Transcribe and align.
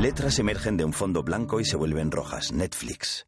Letras 0.00 0.38
emergen 0.38 0.76
de 0.76 0.84
un 0.84 0.92
fondo 0.92 1.24
blanco 1.24 1.58
y 1.58 1.64
se 1.64 1.76
vuelven 1.76 2.12
rojas. 2.12 2.52
Netflix. 2.52 3.26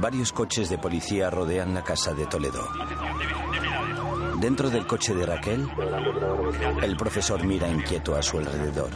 Varios 0.00 0.32
coches 0.32 0.68
de 0.68 0.76
policía 0.76 1.30
rodean 1.30 1.72
la 1.72 1.84
casa 1.84 2.12
de 2.12 2.26
Toledo. 2.26 2.68
Dentro 4.40 4.70
del 4.70 4.88
coche 4.88 5.14
de 5.14 5.24
Raquel, 5.24 5.68
el 6.82 6.96
profesor 6.96 7.44
mira 7.44 7.68
inquieto 7.68 8.16
a 8.16 8.22
su 8.22 8.38
alrededor. 8.38 8.90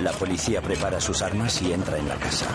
La 0.00 0.12
policía 0.12 0.62
prepara 0.62 0.98
sus 0.98 1.20
armas 1.20 1.60
y 1.60 1.74
entra 1.74 1.98
en 1.98 2.08
la 2.08 2.16
casa. 2.16 2.46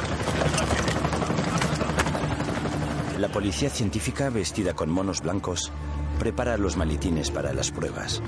La 3.19 3.27
policía 3.27 3.69
científica, 3.69 4.31
vestida 4.31 4.73
con 4.73 4.89
monos 4.89 5.21
blancos, 5.21 5.71
prepara 6.19 6.57
los 6.57 6.77
maletines 6.77 7.31
para 7.31 7.53
las 7.53 7.71
pruebas. 7.71 8.21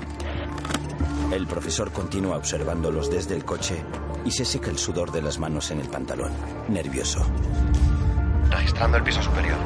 El 1.32 1.46
profesor 1.46 1.92
continúa 1.92 2.36
observándolos 2.36 3.10
desde 3.10 3.34
el 3.34 3.44
coche 3.44 3.82
y 4.24 4.30
se 4.30 4.44
seca 4.44 4.70
el 4.70 4.78
sudor 4.78 5.10
de 5.12 5.22
las 5.22 5.38
manos 5.38 5.70
en 5.70 5.80
el 5.80 5.88
pantalón, 5.88 6.32
nervioso. 6.68 7.24
Registrando 8.50 8.98
el 8.98 9.02
piso 9.02 9.22
superior. 9.22 9.56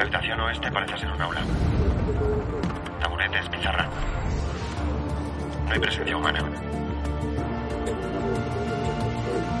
Habitación 0.00 0.40
oeste 0.40 0.70
parece 0.70 0.98
ser 0.98 1.12
un 1.12 1.20
aula. 1.20 1.42
Taburetes, 3.00 3.48
pizarra. 3.48 3.88
No 5.66 5.72
hay 5.72 5.78
presencia 5.78 6.16
humana. 6.16 6.44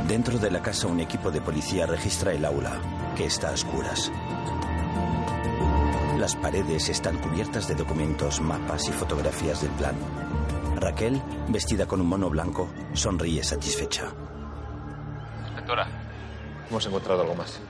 Dentro 0.06 0.38
de 0.38 0.50
la 0.50 0.62
casa 0.62 0.86
un 0.86 1.00
equipo 1.00 1.30
de 1.30 1.40
policía 1.40 1.84
registra 1.86 2.32
el 2.32 2.44
aula, 2.44 2.80
que 3.16 3.26
está 3.26 3.50
a 3.50 3.52
oscuras. 3.52 4.12
Las 6.18 6.34
paredes 6.34 6.88
están 6.88 7.18
cubiertas 7.18 7.68
de 7.68 7.74
documentos, 7.74 8.40
mapas 8.40 8.88
y 8.88 8.92
fotografías 8.92 9.60
del 9.60 9.70
plan. 9.72 9.94
Raquel, 10.76 11.20
vestida 11.48 11.86
con 11.86 12.00
un 12.00 12.06
mono 12.06 12.30
blanco, 12.30 12.70
sonríe 12.94 13.44
satisfecha. 13.44 14.14
Inspectora, 15.48 15.86
hemos 16.70 16.86
encontrado 16.86 17.20
algo 17.20 17.34
más. 17.34 17.60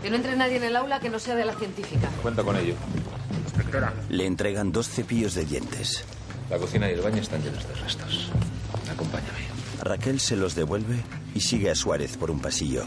Que 0.00 0.08
no 0.08 0.16
entre 0.16 0.36
nadie 0.36 0.58
en 0.58 0.64
el 0.64 0.76
aula 0.76 1.00
que 1.00 1.10
no 1.10 1.18
sea 1.18 1.34
de 1.34 1.44
la 1.44 1.54
científica. 1.54 2.08
Cuenta 2.22 2.44
con 2.44 2.56
ello. 2.56 2.74
Inspectora. 3.44 3.92
Le 4.08 4.24
entregan 4.24 4.70
dos 4.70 4.88
cepillos 4.88 5.34
de 5.34 5.44
dientes. 5.44 6.04
La 6.48 6.58
cocina 6.58 6.88
y 6.88 6.94
el 6.94 7.00
baño 7.00 7.20
están 7.20 7.42
llenos 7.42 7.66
de 7.66 7.74
restos. 7.74 8.30
Acompáñame. 8.90 9.50
Raquel 9.82 10.20
se 10.20 10.36
los 10.36 10.54
devuelve 10.54 11.02
y 11.34 11.40
sigue 11.40 11.70
a 11.70 11.74
Suárez 11.74 12.16
por 12.16 12.30
un 12.30 12.38
pasillo. 12.38 12.84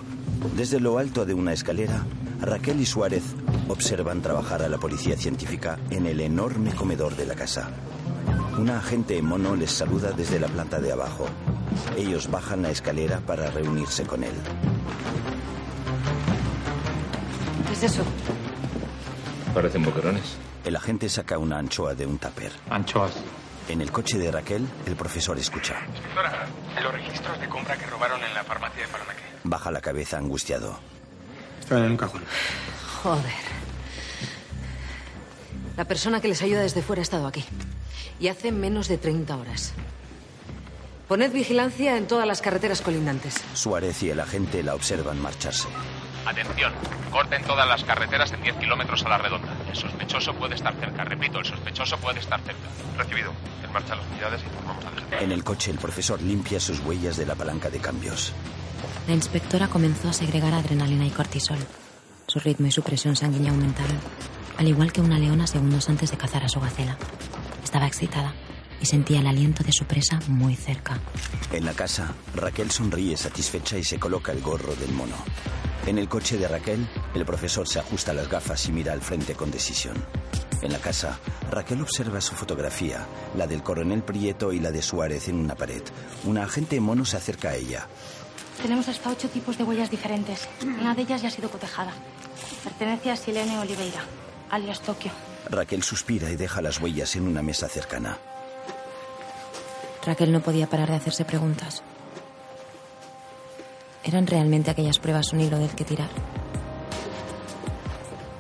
Desde 0.55 0.79
lo 0.79 0.97
alto 0.97 1.25
de 1.25 1.33
una 1.33 1.51
escalera, 1.51 2.05
Raquel 2.39 2.79
y 2.79 2.85
Suárez 2.85 3.23
observan 3.69 4.21
trabajar 4.21 4.61
a 4.61 4.69
la 4.69 4.77
policía 4.77 5.17
científica 5.17 5.77
en 5.89 6.05
el 6.05 6.19
enorme 6.19 6.73
comedor 6.73 7.15
de 7.15 7.25
la 7.25 7.35
casa. 7.35 7.69
Una 8.57 8.77
agente 8.77 9.17
en 9.17 9.25
mono 9.25 9.55
les 9.55 9.71
saluda 9.71 10.11
desde 10.11 10.39
la 10.39 10.47
planta 10.47 10.79
de 10.79 10.91
abajo. 10.91 11.25
Ellos 11.97 12.29
bajan 12.29 12.61
la 12.61 12.69
escalera 12.69 13.19
para 13.19 13.49
reunirse 13.49 14.03
con 14.05 14.23
él. 14.23 14.33
¿Qué 17.67 17.73
es 17.73 17.83
eso? 17.83 18.03
Parecen 19.53 19.83
boquerones. 19.83 20.37
El 20.63 20.75
agente 20.75 21.09
saca 21.09 21.37
una 21.37 21.57
anchoa 21.57 21.95
de 21.95 22.05
un 22.05 22.17
tupper. 22.17 22.51
Anchoas. 22.69 23.13
En 23.69 23.81
el 23.81 23.91
coche 23.91 24.17
de 24.17 24.31
Raquel, 24.31 24.67
el 24.85 24.95
profesor 24.95 25.37
escucha. 25.37 25.75
Inspectora, 25.89 26.45
los 26.81 26.93
registros 26.93 27.39
de 27.39 27.47
compra 27.47 27.77
que 27.77 27.85
robaron 27.87 28.21
en 28.23 28.33
la 28.33 28.43
farmacia 28.43 28.83
de 28.83 28.87
Palomeque. 28.89 29.21
Baja 29.43 29.71
la 29.71 29.81
cabeza 29.81 30.17
angustiado. 30.17 30.77
Estaban 31.59 31.85
en 31.85 31.91
un 31.91 31.97
cajón. 31.97 32.21
Joder. 33.03 33.33
La 35.75 35.83
persona 35.83 36.21
que 36.21 36.29
les 36.29 36.41
ayuda 36.41 36.61
desde 36.61 36.81
fuera 36.81 37.01
ha 37.01 37.03
estado 37.03 37.27
aquí. 37.27 37.43
Y 38.17 38.29
hace 38.29 38.53
menos 38.53 38.87
de 38.87 38.97
30 38.97 39.35
horas. 39.35 39.73
Poned 41.09 41.33
vigilancia 41.33 41.97
en 41.97 42.07
todas 42.07 42.25
las 42.25 42.41
carreteras 42.41 42.79
colindantes. 42.79 43.43
Suárez 43.55 44.01
y 44.03 44.11
el 44.11 44.21
agente 44.21 44.63
la 44.63 44.73
observan 44.73 45.21
marcharse. 45.21 45.67
Atención, 46.25 46.71
corten 47.11 47.43
todas 47.43 47.67
las 47.67 47.83
carreteras 47.83 48.31
en 48.31 48.41
10 48.41 48.55
kilómetros 48.55 49.03
a 49.03 49.09
la 49.09 49.17
redonda. 49.17 49.49
El 49.69 49.75
sospechoso 49.75 50.33
puede 50.35 50.55
estar 50.55 50.73
cerca. 50.79 51.03
Repito, 51.03 51.39
el 51.39 51.45
sospechoso 51.45 51.97
puede 51.97 52.21
estar 52.21 52.39
cerca. 52.39 52.69
Recibido. 52.97 53.33
En 53.65 53.73
marcha 53.73 53.95
las 53.95 54.05
unidades 54.07 54.41
y 54.43 54.45
informamos 54.45 54.85
al 54.85 54.95
jefe. 54.95 55.23
En 55.25 55.31
el 55.33 55.43
coche, 55.43 55.71
el 55.71 55.77
profesor 55.77 56.21
limpia 56.21 56.57
sus 56.61 56.79
huellas 56.79 57.17
de 57.17 57.25
la 57.25 57.35
palanca 57.35 57.69
de 57.69 57.79
cambios. 57.79 58.31
La 59.09 59.13
inspectora 59.13 59.67
comenzó 59.67 60.07
a 60.07 60.13
segregar 60.13 60.53
adrenalina 60.53 61.05
y 61.05 61.09
cortisol. 61.09 61.59
Su 62.33 62.39
ritmo 62.39 62.65
y 62.65 62.71
su 62.71 62.81
presión 62.81 63.15
sanguínea 63.15 63.51
aumentaron, 63.51 63.95
al 64.57 64.67
igual 64.67 64.91
que 64.91 65.01
una 65.01 65.19
leona 65.19 65.45
segundos 65.45 65.87
antes 65.87 66.09
de 66.09 66.17
cazar 66.17 66.43
a 66.43 66.49
su 66.49 66.59
gacela. 66.59 66.97
Estaba 67.63 67.85
excitada 67.85 68.33
y 68.81 68.87
sentía 68.87 69.19
el 69.19 69.27
aliento 69.27 69.63
de 69.63 69.71
su 69.71 69.85
presa 69.85 70.19
muy 70.29 70.55
cerca. 70.55 70.97
En 71.51 71.63
la 71.63 71.73
casa, 71.73 72.15
Raquel 72.33 72.71
sonríe 72.71 73.17
satisfecha 73.17 73.77
y 73.77 73.83
se 73.83 73.99
coloca 73.99 74.31
el 74.31 74.41
gorro 74.41 74.75
del 74.77 74.93
mono. 74.93 75.13
En 75.85 75.99
el 75.99 76.09
coche 76.09 76.39
de 76.39 76.47
Raquel, 76.47 76.89
el 77.13 77.23
profesor 77.23 77.67
se 77.67 77.77
ajusta 77.77 78.15
las 78.15 78.27
gafas 78.27 78.67
y 78.67 78.71
mira 78.71 78.93
al 78.93 79.01
frente 79.01 79.35
con 79.35 79.51
decisión. 79.51 80.03
En 80.63 80.71
la 80.71 80.79
casa, 80.79 81.19
Raquel 81.51 81.81
observa 81.81 82.19
su 82.19 82.33
fotografía, 82.33 83.05
la 83.37 83.45
del 83.45 83.61
coronel 83.61 84.01
Prieto 84.01 84.53
y 84.53 84.59
la 84.59 84.71
de 84.71 84.81
Suárez 84.81 85.27
en 85.27 85.35
una 85.35 85.53
pared. 85.53 85.83
Una 86.23 86.45
agente 86.45 86.79
mono 86.79 87.05
se 87.05 87.17
acerca 87.17 87.49
a 87.49 87.55
ella. 87.57 87.87
Tenemos 88.61 88.87
hasta 88.87 89.09
ocho 89.09 89.29
tipos 89.29 89.57
de 89.57 89.63
huellas 89.63 89.89
diferentes. 89.91 90.47
Una 90.61 90.95
de 90.95 91.01
ellas 91.01 91.21
ya 91.21 91.27
ha 91.27 91.31
sido 91.31 91.49
cotejada. 91.49 91.91
Pertenece 92.63 93.11
a 93.11 93.15
Silene 93.15 93.59
Oliveira, 93.59 94.01
alias 94.49 94.79
Tokio. 94.81 95.11
Raquel 95.49 95.83
suspira 95.83 96.29
y 96.29 96.35
deja 96.35 96.61
las 96.61 96.79
huellas 96.79 97.15
en 97.15 97.27
una 97.27 97.41
mesa 97.41 97.67
cercana. 97.67 98.17
Raquel 100.05 100.31
no 100.31 100.41
podía 100.41 100.67
parar 100.67 100.89
de 100.89 100.95
hacerse 100.95 101.25
preguntas. 101.25 101.83
¿Eran 104.03 104.27
realmente 104.27 104.71
aquellas 104.71 104.99
pruebas 104.99 105.31
un 105.33 105.41
hilo 105.41 105.57
del 105.57 105.71
que 105.71 105.85
tirar? 105.85 106.09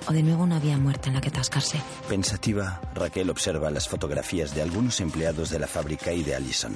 ¿O 0.07 0.11
de 0.11 0.21
nuevo 0.21 0.43
una 0.43 0.59
vía 0.59 0.77
muerta 0.77 1.07
en 1.07 1.15
la 1.15 1.21
que 1.21 1.29
atascarse? 1.29 1.79
Pensativa, 2.09 2.81
Raquel 2.93 3.29
observa 3.29 3.71
las 3.71 3.87
fotografías 3.87 4.53
de 4.53 4.61
algunos 4.61 4.99
empleados 4.99 5.49
de 5.49 5.59
la 5.59 5.67
fábrica 5.67 6.11
y 6.11 6.23
de 6.23 6.35
Allison. 6.35 6.75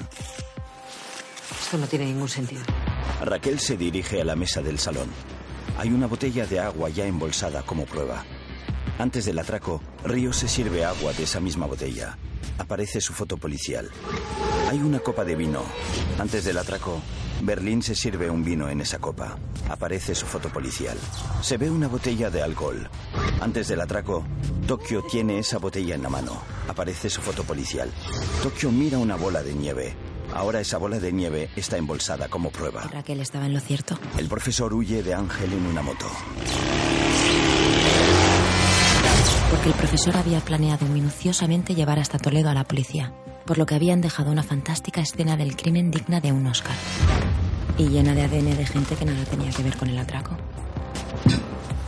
Esto 1.62 1.78
no 1.78 1.88
tiene 1.88 2.06
ningún 2.06 2.30
sentido. 2.30 2.64
Raquel 3.22 3.60
se 3.60 3.78
dirige 3.78 4.22
a 4.22 4.26
la 4.26 4.36
mesa 4.36 4.62
del 4.62 4.80
salón. 4.80 5.10
Hay 5.78 5.90
una 5.90 6.08
botella 6.08 6.46
de 6.46 6.60
agua 6.60 6.90
ya 6.90 7.06
embolsada 7.06 7.64
como 7.64 7.86
prueba. 7.86 8.26
Antes 9.00 9.26
del 9.26 9.38
atraco, 9.38 9.82
Río 10.04 10.34
se 10.34 10.48
sirve 10.48 10.84
agua 10.84 11.14
de 11.14 11.24
esa 11.24 11.40
misma 11.40 11.68
botella. 11.68 12.18
Aparece 12.58 13.00
su 13.00 13.14
foto 13.14 13.38
policial. 13.38 13.90
Hay 14.70 14.80
una 14.80 15.00
copa 15.00 15.24
de 15.24 15.36
vino. 15.36 15.62
Antes 16.18 16.46
del 16.46 16.58
atraco, 16.58 17.00
Berlín 17.42 17.84
se 17.84 17.94
sirve 17.94 18.30
un 18.30 18.44
vino 18.44 18.70
en 18.70 18.82
esa 18.82 18.98
copa. 18.98 19.38
Aparece 19.70 20.16
su 20.16 20.26
foto 20.26 20.50
policial. 20.50 20.98
Se 21.42 21.58
ve 21.58 21.70
una 21.70 21.88
botella 21.88 22.32
de 22.32 22.42
alcohol. 22.42 22.90
Antes 23.40 23.68
del 23.68 23.82
atraco, 23.82 24.26
Tokio 24.66 25.04
tiene 25.04 25.38
esa 25.38 25.60
botella 25.60 25.94
en 25.94 26.02
la 26.02 26.10
mano. 26.10 26.42
Aparece 26.68 27.10
su 27.10 27.22
foto 27.22 27.44
policial. 27.44 27.92
Tokio 28.42 28.72
mira 28.72 28.98
una 28.98 29.16
bola 29.16 29.44
de 29.44 29.54
nieve. 29.54 29.96
Ahora 30.38 30.62
esa 30.62 30.78
bola 30.78 31.00
de 31.00 31.12
nieve 31.12 31.50
está 31.56 31.78
embolsada 31.78 32.28
como 32.28 32.52
prueba. 32.52 32.84
Raquel 32.94 33.22
estaba 33.22 33.48
en 33.48 33.56
lo 33.56 33.60
cierto. 33.60 33.98
El 34.20 34.28
profesor 34.28 34.72
huye 34.72 35.02
de 35.02 35.16
Ángel 35.16 35.52
en 35.52 35.66
una 35.66 35.82
moto. 35.82 36.06
Porque 39.50 39.70
el 39.70 39.74
profesor 39.74 40.16
había 40.16 40.40
planeado 40.42 40.86
minuciosamente 40.86 41.74
llevar 41.74 41.98
hasta 41.98 42.20
Toledo 42.20 42.52
a 42.52 42.54
la 42.54 42.66
policía, 42.66 43.16
por 43.48 43.58
lo 43.58 43.66
que 43.66 43.74
habían 43.74 44.00
dejado 44.00 44.32
una 44.32 44.44
fantástica 44.44 45.02
escena 45.02 45.38
del 45.38 45.56
crimen 45.56 45.90
digna 45.90 46.22
de 46.22 46.32
un 46.32 46.46
Oscar. 46.46 46.76
Y 47.80 47.88
llena 47.88 48.14
de 48.14 48.22
ADN 48.22 48.58
de 48.58 48.66
gente 48.68 48.96
que 48.96 49.06
nada 49.06 49.24
tenía 49.26 49.50
que 49.50 49.64
ver 49.64 49.76
con 49.76 49.90
el 49.90 49.98
atraco. 49.98 50.38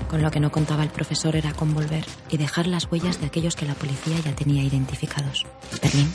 Con 0.10 0.24
lo 0.24 0.32
que 0.32 0.40
no 0.40 0.52
contaba 0.52 0.82
el 0.82 0.90
profesor 0.90 1.36
era 1.36 1.54
con 1.54 1.76
volver 1.76 2.04
y 2.32 2.38
dejar 2.38 2.66
las 2.66 2.92
huellas 2.92 3.22
de 3.22 3.28
aquellos 3.28 3.56
que 3.56 3.68
la 3.68 3.76
policía 3.76 4.18
ya 4.26 4.34
tenía 4.34 4.64
identificados. 4.64 5.46
Berlín, 5.84 6.12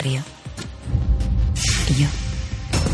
Río 0.00 0.22
y 1.90 1.94
yo. 2.02 2.08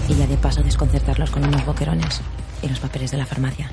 Y 0.08 0.14
ya 0.14 0.26
de 0.26 0.36
paso 0.36 0.62
desconcertarlos 0.62 1.30
con 1.30 1.44
unos 1.44 1.64
boquerones 1.64 2.20
y 2.62 2.68
los 2.68 2.80
papeles 2.80 3.10
de 3.10 3.18
la 3.18 3.26
farmacia. 3.26 3.70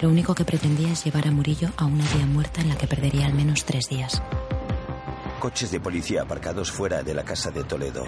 Lo 0.00 0.08
único 0.08 0.34
que 0.34 0.44
pretendía 0.44 0.92
es 0.92 1.04
llevar 1.04 1.26
a 1.26 1.30
Murillo 1.30 1.70
a 1.76 1.84
una 1.84 2.04
vía 2.14 2.26
muerta 2.26 2.60
en 2.60 2.68
la 2.68 2.78
que 2.78 2.86
perdería 2.86 3.26
al 3.26 3.34
menos 3.34 3.64
tres 3.64 3.88
días. 3.88 4.22
Coches 5.40 5.70
de 5.70 5.80
policía 5.80 6.22
aparcados 6.22 6.70
fuera 6.70 7.02
de 7.02 7.14
la 7.14 7.24
casa 7.24 7.50
de 7.50 7.64
Toledo. 7.64 8.04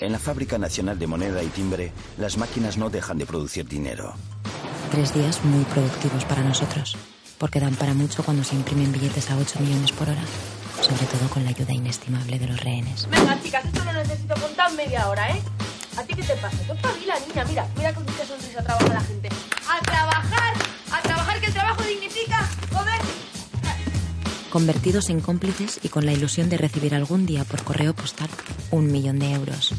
En 0.00 0.12
la 0.12 0.18
Fábrica 0.18 0.58
Nacional 0.58 0.98
de 0.98 1.06
Moneda 1.06 1.42
y 1.42 1.48
Timbre, 1.48 1.92
las 2.18 2.38
máquinas 2.38 2.76
no 2.76 2.88
dejan 2.90 3.18
de 3.18 3.26
producir 3.26 3.68
dinero. 3.68 4.14
Tres 4.90 5.14
días 5.14 5.44
muy 5.44 5.64
productivos 5.64 6.24
para 6.24 6.42
nosotros, 6.42 6.96
porque 7.38 7.60
dan 7.60 7.74
para 7.76 7.94
mucho 7.94 8.22
cuando 8.24 8.42
se 8.42 8.56
imprimen 8.56 8.92
billetes 8.92 9.30
a 9.30 9.36
8 9.36 9.60
millones 9.60 9.92
por 9.92 10.08
hora, 10.08 10.22
sobre 10.80 11.06
todo 11.06 11.28
con 11.28 11.44
la 11.44 11.50
ayuda 11.50 11.72
inestimable 11.72 12.38
de 12.38 12.46
los 12.48 12.60
rehenes. 12.60 13.08
Venga, 13.10 13.40
chicas, 13.42 13.64
esto 13.64 13.84
lo 13.84 13.92
necesito 13.92 14.34
contar 14.34 14.72
media 14.72 15.08
hora, 15.08 15.30
¿eh? 15.30 15.42
¿A 15.96 16.02
ti 16.02 16.14
qué 16.14 16.22
te 16.22 16.34
pasa? 16.36 16.56
Tú 16.66 16.72
espabila, 16.72 17.14
niña, 17.26 17.44
mira, 17.44 17.66
mira 17.76 17.94
con 17.94 18.06
qué 18.06 18.24
sonrisa 18.24 18.62
trabaja 18.62 18.94
la 18.94 19.00
gente. 19.00 19.28
¡A 19.68 19.80
trabajar! 19.80 20.54
¡A 20.90 21.02
trabajar 21.02 21.40
que 21.40 21.46
el 21.46 21.52
trabajo 21.52 21.82
dignifica! 21.82 22.48
¡Joder! 22.72 23.00
convertidos 24.50 25.10
en 25.10 25.20
cómplices 25.20 25.78
y 25.82 25.88
con 25.88 26.04
la 26.04 26.12
ilusión 26.12 26.50
de 26.50 26.58
recibir 26.58 26.94
algún 26.94 27.24
día 27.24 27.44
por 27.44 27.62
correo 27.62 27.94
postal 27.94 28.28
un 28.72 28.90
millón 28.90 29.20
de 29.20 29.32
euros. 29.32 29.72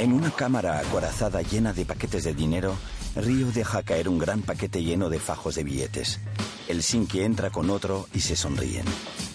En 0.00 0.12
una 0.12 0.30
cámara 0.30 0.78
acorazada 0.80 1.40
llena 1.42 1.72
de 1.72 1.86
paquetes 1.86 2.24
de 2.24 2.34
dinero, 2.34 2.76
Río 3.16 3.50
deja 3.52 3.82
caer 3.82 4.08
un 4.08 4.18
gran 4.18 4.42
paquete 4.42 4.82
lleno 4.82 5.08
de 5.08 5.18
fajos 5.18 5.54
de 5.54 5.64
billetes. 5.64 6.20
El 6.68 6.82
Sinki 6.82 7.20
entra 7.20 7.50
con 7.50 7.70
otro 7.70 8.06
y 8.12 8.20
se 8.20 8.36
sonríen. 8.36 8.84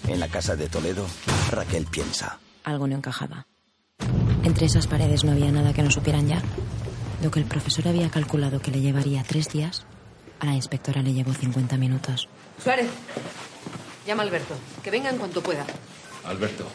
En 0.08 0.20
la 0.20 0.28
casa 0.28 0.56
de 0.56 0.68
Toledo, 0.70 1.06
Raquel 1.52 1.86
piensa. 1.86 2.40
Algo 2.64 2.88
no 2.88 2.96
encajaba. 2.96 3.48
Entre 4.44 4.66
esas 4.68 4.88
paredes 4.88 5.24
no 5.24 5.32
había 5.32 5.52
nada 5.52 5.74
que 5.74 5.82
no 5.82 5.92
supieran 5.92 6.28
ya. 6.28 6.42
Lo 7.24 7.32
que 7.32 7.40
el 7.40 7.46
profesor 7.46 7.88
había 7.88 8.10
calculado 8.10 8.62
que 8.62 8.72
le 8.72 8.82
llevaría 8.82 9.24
tres 9.24 9.50
días, 9.50 9.86
a 10.40 10.46
la 10.46 10.54
inspectora 10.54 11.02
le 11.02 11.14
llevó 11.14 11.34
50 11.34 11.78
minutos. 11.78 12.28
Suárez, 12.64 12.88
llama 14.06 14.24
a 14.24 14.26
Alberto. 14.26 14.56
Que 14.84 14.92
venga 14.92 15.10
en 15.10 15.18
cuanto 15.18 15.42
pueda. 15.42 15.66
Alberto, 16.26 16.66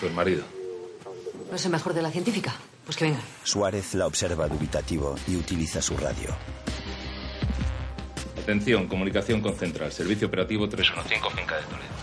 tu 0.00 0.08
marido. 0.10 0.44
¿No 1.50 1.56
es 1.56 1.64
el 1.64 1.70
mejor 1.70 1.94
de 1.94 2.02
la 2.02 2.10
científica? 2.10 2.54
Pues 2.86 2.96
que 2.96 3.06
venga. 3.06 3.20
Suárez 3.42 3.94
la 3.94 4.06
observa 4.06 4.46
dubitativo 4.46 5.16
y 5.26 5.34
utiliza 5.34 5.82
su 5.82 5.96
radio. 5.96 6.34
Atención, 8.40 8.86
comunicación 8.86 9.40
con 9.40 9.56
Central, 9.56 9.90
servicio 9.90 10.28
operativo 10.28 10.68
315 10.68 11.36
Finca 11.36 11.56
de 11.56 11.62
Toledo. 11.62 11.96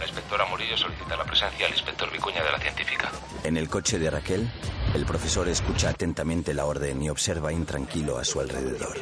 La 0.00 0.06
inspectora 0.06 0.44
Murillo 0.46 0.76
solicita 0.76 1.16
la 1.16 1.24
presencia 1.24 1.66
del 1.66 1.74
inspector 1.74 2.10
Vicuña 2.10 2.42
de 2.42 2.50
la 2.50 2.58
científica. 2.58 3.12
En 3.44 3.56
el 3.56 3.68
coche 3.68 4.00
de 4.00 4.10
Raquel, 4.10 4.50
el 4.92 5.06
profesor 5.06 5.48
escucha 5.48 5.90
atentamente 5.90 6.52
la 6.52 6.64
orden 6.64 7.00
y 7.00 7.10
observa 7.10 7.52
intranquilo 7.52 8.18
a 8.18 8.24
su 8.24 8.40
alrededor. 8.40 8.96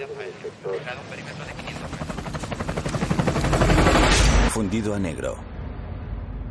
Fundido 4.51 4.95
a 4.95 4.99
negro. 4.99 5.39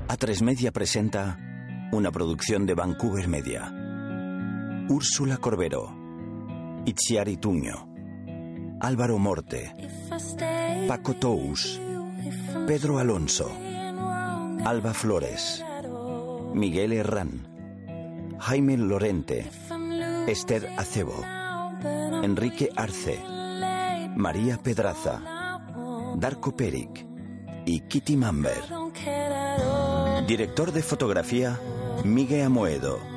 A3 0.07 0.41
Media 0.41 0.71
presenta 0.71 1.37
una 1.91 2.11
producción 2.11 2.65
de 2.65 2.73
Vancouver 2.73 3.27
Media. 3.27 3.80
Úrsula 4.91 5.37
Corbero, 5.37 5.89
Itziari 6.85 7.37
Tuño, 7.37 7.87
Álvaro 8.81 9.17
Morte, 9.17 9.73
Paco 10.85 11.13
Tous, 11.13 11.79
Pedro 12.67 12.99
Alonso, 12.99 13.49
Alba 14.65 14.93
Flores, 14.93 15.63
Miguel 16.53 16.91
Herrán, 16.91 18.35
Jaime 18.37 18.75
Lorente, 18.75 19.49
Esther 20.27 20.67
Acebo, 20.77 21.23
Enrique 22.21 22.69
Arce, 22.75 23.17
María 24.17 24.57
Pedraza, 24.57 25.21
Darko 26.17 26.53
Peric 26.53 27.07
y 27.65 27.79
Kitty 27.79 28.17
Mamber. 28.17 28.61
Director 30.27 30.73
de 30.73 30.83
fotografía, 30.83 31.57
Miguel 32.03 32.47
Amoedo. 32.47 33.10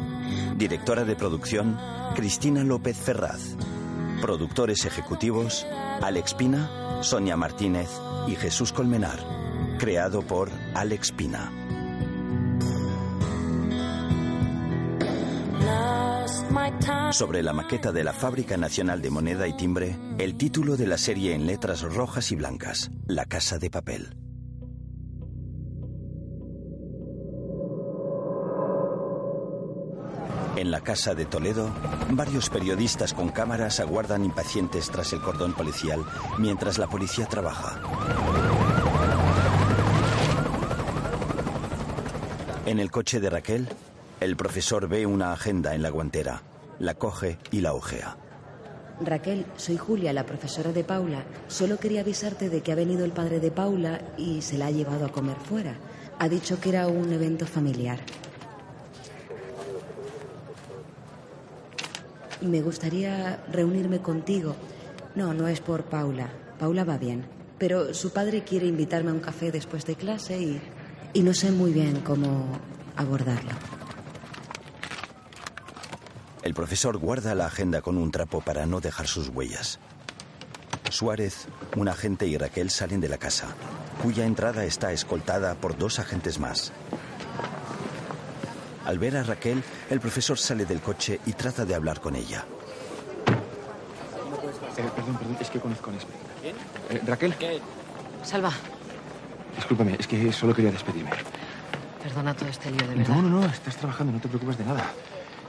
Directora 0.57 1.05
de 1.05 1.17
producción, 1.17 1.79
Cristina 2.15 2.65
López 2.65 2.97
Ferraz. 2.97 3.57
Productores 4.21 4.85
ejecutivos, 4.85 5.67
Alex 6.01 6.35
Pina, 6.35 7.03
Sonia 7.03 7.37
Martínez 7.37 7.91
y 8.29 8.37
Jesús 8.37 8.73
Colmenar. 8.73 9.19
Creado 9.79 10.23
por 10.23 10.51
Alex 10.75 11.13
Pina. 11.13 11.53
Sobre 17.13 17.43
la 17.43 17.53
maqueta 17.53 17.93
de 17.93 18.05
la 18.05 18.13
Fábrica 18.13 18.57
Nacional 18.57 19.03
de 19.03 19.11
Moneda 19.11 19.47
y 19.47 19.57
Timbre, 19.57 19.97
el 20.19 20.37
título 20.37 20.77
de 20.77 20.87
la 20.87 20.99
serie 20.99 21.35
en 21.35 21.47
letras 21.47 21.83
rojas 21.83 22.33
y 22.33 22.37
blancas, 22.37 22.91
La 23.07 23.27
Casa 23.27 23.59
de 23.59 23.71
Papel. 23.71 24.24
En 30.65 30.71
la 30.71 30.81
casa 30.81 31.15
de 31.15 31.27
Toledo, 31.27 31.69
varios 32.13 32.49
periodistas 32.49 33.13
con 33.13 33.29
cámaras 33.29 33.81
aguardan 33.81 34.25
impacientes 34.25 34.89
tras 34.91 35.13
el 35.13 35.21
cordón 35.21 35.53
policial 35.53 36.03
mientras 36.39 36.79
la 36.79 36.87
policía 36.87 37.27
trabaja. 37.27 37.83
En 42.65 42.81
el 42.81 42.91
coche 42.91 43.21
de 43.21 43.29
Raquel, 43.29 43.69
el 44.21 44.37
profesor 44.37 44.89
ve 44.89 45.05
una 45.05 45.35
agenda 45.35 45.75
en 45.75 45.83
la 45.83 45.91
guantera, 45.91 46.41
la 46.79 46.95
coge 46.95 47.37
y 47.51 47.61
la 47.61 47.75
ojea. 47.75 48.17
Raquel, 49.03 49.45
soy 49.59 49.77
Julia, 49.77 50.15
la 50.15 50.25
profesora 50.25 50.73
de 50.73 50.83
Paula. 50.83 51.25
Solo 51.47 51.77
quería 51.77 52.01
avisarte 52.01 52.49
de 52.49 52.63
que 52.63 52.73
ha 52.73 52.75
venido 52.75 53.05
el 53.05 53.13
padre 53.13 53.39
de 53.39 53.51
Paula 53.51 54.01
y 54.17 54.41
se 54.41 54.57
la 54.57 54.69
ha 54.69 54.71
llevado 54.71 55.05
a 55.05 55.13
comer 55.13 55.37
fuera. 55.47 55.75
Ha 56.19 56.31
dicho 56.31 56.59
que 56.59 56.71
era 56.71 56.87
un 56.87 57.13
evento 57.13 57.45
familiar. 57.45 57.99
Me 62.45 62.61
gustaría 62.61 63.43
reunirme 63.51 64.01
contigo. 64.01 64.55
No, 65.15 65.33
no 65.33 65.49
es 65.49 65.61
por 65.61 65.85
Paula. 65.85 66.29
Paula 66.59 66.85
va 66.85 66.99
bien. 66.99 67.25
Pero 67.59 67.95
su 67.95 68.13
padre 68.13 68.45
quiere 68.45 68.67
invitarme 68.67 69.11
a 69.11 69.15
un 69.15 69.21
café 69.21 69.51
después 69.51 69.87
de 69.87 69.95
clase 69.95 70.39
y, 70.39 70.61
y 71.15 71.23
no 71.23 71.33
sé 71.33 71.51
muy 71.51 71.73
bien 71.73 72.01
cómo 72.01 72.47
abordarlo. 72.97 73.53
El 76.43 76.53
profesor 76.53 76.99
guarda 76.99 77.35
la 77.35 77.47
agenda 77.47 77.81
con 77.81 77.97
un 77.97 78.11
trapo 78.11 78.43
para 78.43 78.67
no 78.67 78.81
dejar 78.81 79.07
sus 79.07 79.31
huellas. 79.31 79.79
Suárez, 80.91 81.47
un 81.77 81.89
agente 81.89 82.27
y 82.27 82.37
Raquel 82.37 82.69
salen 82.69 83.01
de 83.01 83.09
la 83.09 83.17
casa, 83.17 83.49
cuya 84.03 84.27
entrada 84.27 84.65
está 84.65 84.93
escoltada 84.93 85.55
por 85.55 85.79
dos 85.79 85.99
agentes 85.99 86.39
más. 86.39 86.73
Al 88.87 88.99
ver 88.99 89.17
a 89.17 89.23
Raquel, 89.23 89.63
el 89.91 90.01
profesor 90.01 90.39
sale 90.39 90.67
del 90.67 90.81
coche 90.81 91.21
y 91.27 91.33
trata 91.33 91.65
de 91.65 91.75
hablar 91.75 92.01
con 92.01 92.17
ella. 92.17 92.45
Eh, 94.77 94.91
perdón, 94.95 95.17
perdón, 95.17 95.37
es 95.41 95.51
que 95.51 95.61
conozco 95.61 95.91
a 95.91 95.93
la 95.93 95.97
inspectora. 95.97 96.35
Eh, 96.91 97.01
Raquel, 97.07 97.35
Salva, 98.23 98.53
discúlpame, 99.57 99.97
es 99.99 100.07
que 100.07 100.33
solo 100.33 100.55
quería 100.55 100.73
despedirme. 100.73 101.11
perdona 102.03 102.35
todo 102.35 102.49
este 102.49 102.71
lío, 102.71 102.87
de 102.87 102.95
verdad. 102.95 103.15
No, 103.15 103.23
no, 103.23 103.41
no, 103.41 103.47
estás 103.47 103.77
trabajando, 103.77 104.13
no 104.13 104.21
te 104.21 104.29
preocupes 104.29 104.59
de 104.59 104.65
nada. 104.65 104.85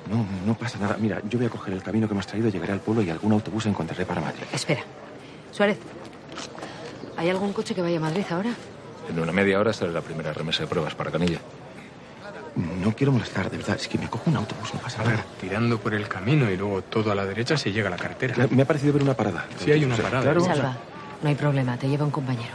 No, 0.10 0.26
no 0.46 0.54
pasa 0.54 0.78
nada. 0.78 0.98
Mira, 1.00 1.20
yo 1.28 1.40
voy 1.40 1.48
a 1.48 1.50
coger 1.50 1.74
el 1.74 1.82
camino 1.82 2.08
que 2.08 2.14
me 2.14 2.20
has 2.20 2.28
traído, 2.28 2.50
llegaré 2.50 2.74
al 2.74 2.80
pueblo 2.80 3.02
y 3.02 3.10
algún 3.10 3.32
autobús 3.34 3.66
encontraré 3.66 4.06
para 4.06 4.22
Madrid. 4.22 4.44
Espera. 4.54 4.84
Suárez, 5.52 5.78
¿hay 7.18 7.30
algún 7.30 7.54
coche 7.54 7.74
que 7.74 7.82
vaya 7.82 7.98
a 7.98 8.02
Madrid 8.02 8.26
ahora? 8.30 8.52
En 9.10 9.20
una 9.20 9.32
media 9.32 9.60
hora 9.60 9.74
sale 9.74 9.92
la 9.92 10.02
primera 10.02 10.32
remesa 10.34 10.62
de 10.64 10.68
pruebas 10.68 10.96
para 10.96 11.12
Canilla. 11.12 11.40
No 12.56 12.96
quiero 12.96 13.12
molestar, 13.12 13.50
de 13.52 13.58
verdad. 13.58 13.76
Es 13.80 13.88
que 13.88 13.98
me 13.98 14.10
cojo 14.10 14.30
un 14.30 14.38
autobús, 14.38 14.74
no 14.74 14.80
pasa 14.80 15.04
nada. 15.04 15.26
Tirando 15.42 15.78
por 15.80 15.94
el 15.94 16.08
camino 16.08 16.50
y 16.50 16.56
luego 16.56 16.82
todo 16.84 17.12
a 17.12 17.16
la 17.16 17.26
derecha 17.26 17.58
se 17.58 17.72
llega 17.72 17.88
a 17.88 17.92
la 17.92 17.98
carretera. 17.98 18.48
Me 18.50 18.62
ha 18.62 18.66
parecido 18.66 18.94
ver 18.94 19.04
una 19.04 19.14
parada. 19.14 19.46
Sí, 19.64 19.72
hay 19.72 19.84
una 19.84 19.96
O 19.96 19.98
sea, 19.98 20.06
parada. 20.06 20.24
Claro. 20.24 20.42
Salva, 20.46 20.78
no 21.22 21.30
hay 21.30 21.36
problema, 21.36 21.78
te 21.78 21.90
lleva 21.90 22.06
un 22.06 22.12
compañero. 22.12 22.54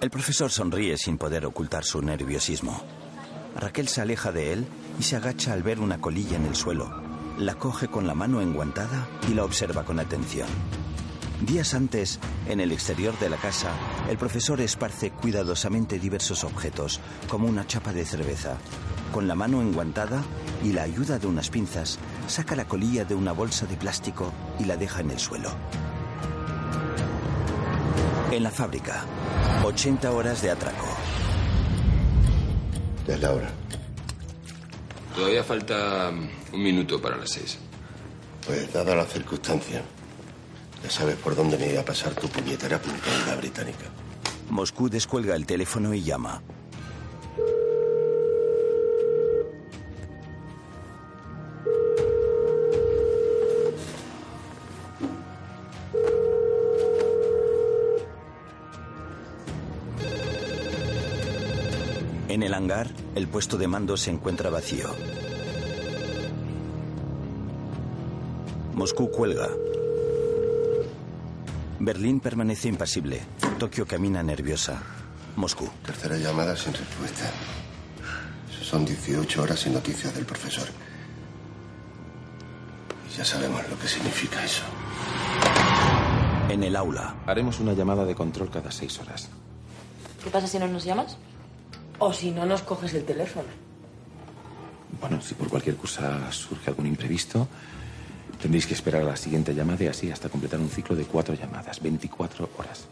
El 0.00 0.10
profesor 0.10 0.50
sonríe 0.50 0.96
sin 0.96 1.18
poder 1.18 1.44
ocultar 1.44 1.84
su 1.84 2.00
nerviosismo. 2.00 2.82
Raquel 3.56 3.88
se 3.88 4.00
aleja 4.00 4.32
de 4.32 4.52
él 4.52 4.66
y 4.98 5.02
se 5.02 5.16
agacha 5.16 5.52
al 5.52 5.62
ver 5.62 5.80
una 5.80 6.00
colilla 6.00 6.36
en 6.36 6.46
el 6.46 6.56
suelo. 6.56 7.02
La 7.36 7.54
coge 7.56 7.88
con 7.88 8.06
la 8.06 8.14
mano 8.14 8.40
enguantada 8.40 9.08
y 9.28 9.34
la 9.34 9.44
observa 9.44 9.84
con 9.84 9.98
atención. 10.00 10.48
Días 11.40 11.72
antes, 11.72 12.18
en 12.48 12.60
el 12.60 12.70
exterior 12.70 13.18
de 13.18 13.30
la 13.30 13.38
casa, 13.38 13.70
el 14.10 14.18
profesor 14.18 14.60
esparce 14.60 15.10
cuidadosamente 15.10 15.98
diversos 15.98 16.44
objetos, 16.44 17.00
como 17.28 17.48
una 17.48 17.66
chapa 17.66 17.94
de 17.94 18.04
cerveza. 18.04 18.58
Con 19.10 19.26
la 19.26 19.34
mano 19.34 19.62
enguantada 19.62 20.22
y 20.62 20.72
la 20.72 20.82
ayuda 20.82 21.18
de 21.18 21.26
unas 21.26 21.48
pinzas, 21.48 21.98
saca 22.26 22.54
la 22.54 22.66
colilla 22.66 23.06
de 23.06 23.14
una 23.14 23.32
bolsa 23.32 23.64
de 23.64 23.76
plástico 23.76 24.32
y 24.58 24.66
la 24.66 24.76
deja 24.76 25.00
en 25.00 25.12
el 25.12 25.18
suelo. 25.18 25.50
En 28.30 28.42
la 28.42 28.50
fábrica, 28.50 29.04
80 29.64 30.12
horas 30.12 30.42
de 30.42 30.50
atraco. 30.50 30.88
Ya 33.08 33.14
es 33.14 33.20
la 33.22 33.32
hora. 33.32 33.50
Todavía 35.16 35.42
falta 35.42 36.10
un 36.52 36.62
minuto 36.62 37.00
para 37.00 37.16
las 37.16 37.30
seis. 37.30 37.58
Pues 38.46 38.70
dada 38.72 38.94
la 38.94 39.06
circunstancia, 39.06 39.82
ya 40.82 40.90
sabes 40.90 41.16
por 41.16 41.36
dónde 41.36 41.58
me 41.58 41.70
iba 41.72 41.82
a 41.82 41.84
pasar 41.84 42.14
tu 42.14 42.28
puñetera 42.28 42.80
puntualidad 42.80 43.38
británica. 43.38 43.86
Moscú 44.48 44.88
descuelga 44.88 45.36
el 45.36 45.46
teléfono 45.46 45.94
y 45.94 46.02
llama. 46.02 46.42
En 62.28 62.44
el 62.44 62.54
hangar, 62.54 62.88
el 63.16 63.28
puesto 63.28 63.58
de 63.58 63.66
mando 63.66 63.96
se 63.96 64.10
encuentra 64.10 64.50
vacío. 64.50 64.88
Moscú 68.74 69.10
cuelga. 69.10 69.48
Berlín 71.80 72.20
permanece 72.20 72.68
impasible. 72.68 73.22
Tokio 73.58 73.86
camina 73.86 74.22
nerviosa. 74.22 74.82
Moscú. 75.36 75.66
Tercera 75.82 76.18
llamada 76.18 76.54
sin 76.54 76.74
respuesta. 76.74 77.30
Son 78.62 78.84
18 78.84 79.42
horas 79.42 79.60
sin 79.60 79.72
noticias 79.72 80.14
del 80.14 80.26
profesor. 80.26 80.68
Y 83.08 83.16
ya 83.16 83.24
sabemos 83.24 83.66
lo 83.70 83.78
que 83.78 83.88
significa 83.88 84.44
eso. 84.44 84.62
En 86.50 86.62
el 86.64 86.76
aula. 86.76 87.16
Haremos 87.26 87.60
una 87.60 87.72
llamada 87.72 88.04
de 88.04 88.14
control 88.14 88.50
cada 88.50 88.70
seis 88.70 89.00
horas. 89.00 89.30
¿Qué 90.22 90.28
pasa 90.28 90.46
si 90.46 90.58
no 90.58 90.68
nos 90.68 90.84
llamas? 90.84 91.16
O 91.98 92.12
si 92.12 92.30
no 92.30 92.44
nos 92.44 92.60
coges 92.60 92.92
el 92.92 93.04
teléfono. 93.04 93.48
Bueno, 95.00 95.22
si 95.22 95.32
por 95.34 95.48
cualquier 95.48 95.76
cosa 95.76 96.30
surge 96.30 96.68
algún 96.68 96.88
imprevisto, 96.88 97.48
tendréis 98.40 98.66
que 98.66 98.74
esperar 98.74 99.02
a 99.02 99.06
la 99.06 99.16
siguiente 99.16 99.54
llamada 99.54 99.84
y 99.84 99.86
así 99.88 100.10
hasta 100.10 100.28
completar 100.28 100.60
un 100.60 100.68
ciclo 100.68 100.96
de 100.96 101.04
cuatro 101.04 101.34
llamadas, 101.34 101.80
24 101.80 102.50
horas. 102.56 102.86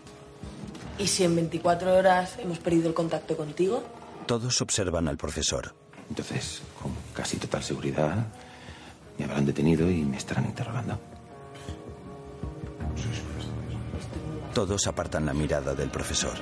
¿Y 0.99 1.07
si 1.07 1.25
en 1.25 1.37
24 1.37 1.95
horas 1.95 2.39
hemos 2.39 2.59
perdido 2.59 2.89
el 2.89 2.95
contacto 2.95 3.37
contigo? 3.37 3.85
Todos 4.27 4.61
observan 4.61 5.09
al 5.09 5.17
profesor. 5.17 5.75
Entonces, 6.09 6.63
con 6.83 6.93
casi 7.15 7.37
total 7.37 7.63
seguridad, 7.63 8.27
me 9.19 9.25
habrán 9.25 9.47
detenido 9.47 9.91
y 9.91 10.03
me 10.03 10.17
estarán 10.17 10.47
interrogando. 10.47 10.99
Todos 14.55 14.87
apartan 14.87 15.27
la 15.27 15.35
mirada 15.35 15.75
del 15.75 15.91
profesor. 15.91 16.37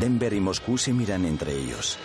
Denver 0.00 0.32
y 0.32 0.40
Moscú 0.40 0.78
se 0.78 0.92
miran 0.92 1.24
entre 1.24 1.52
ellos. 1.52 1.96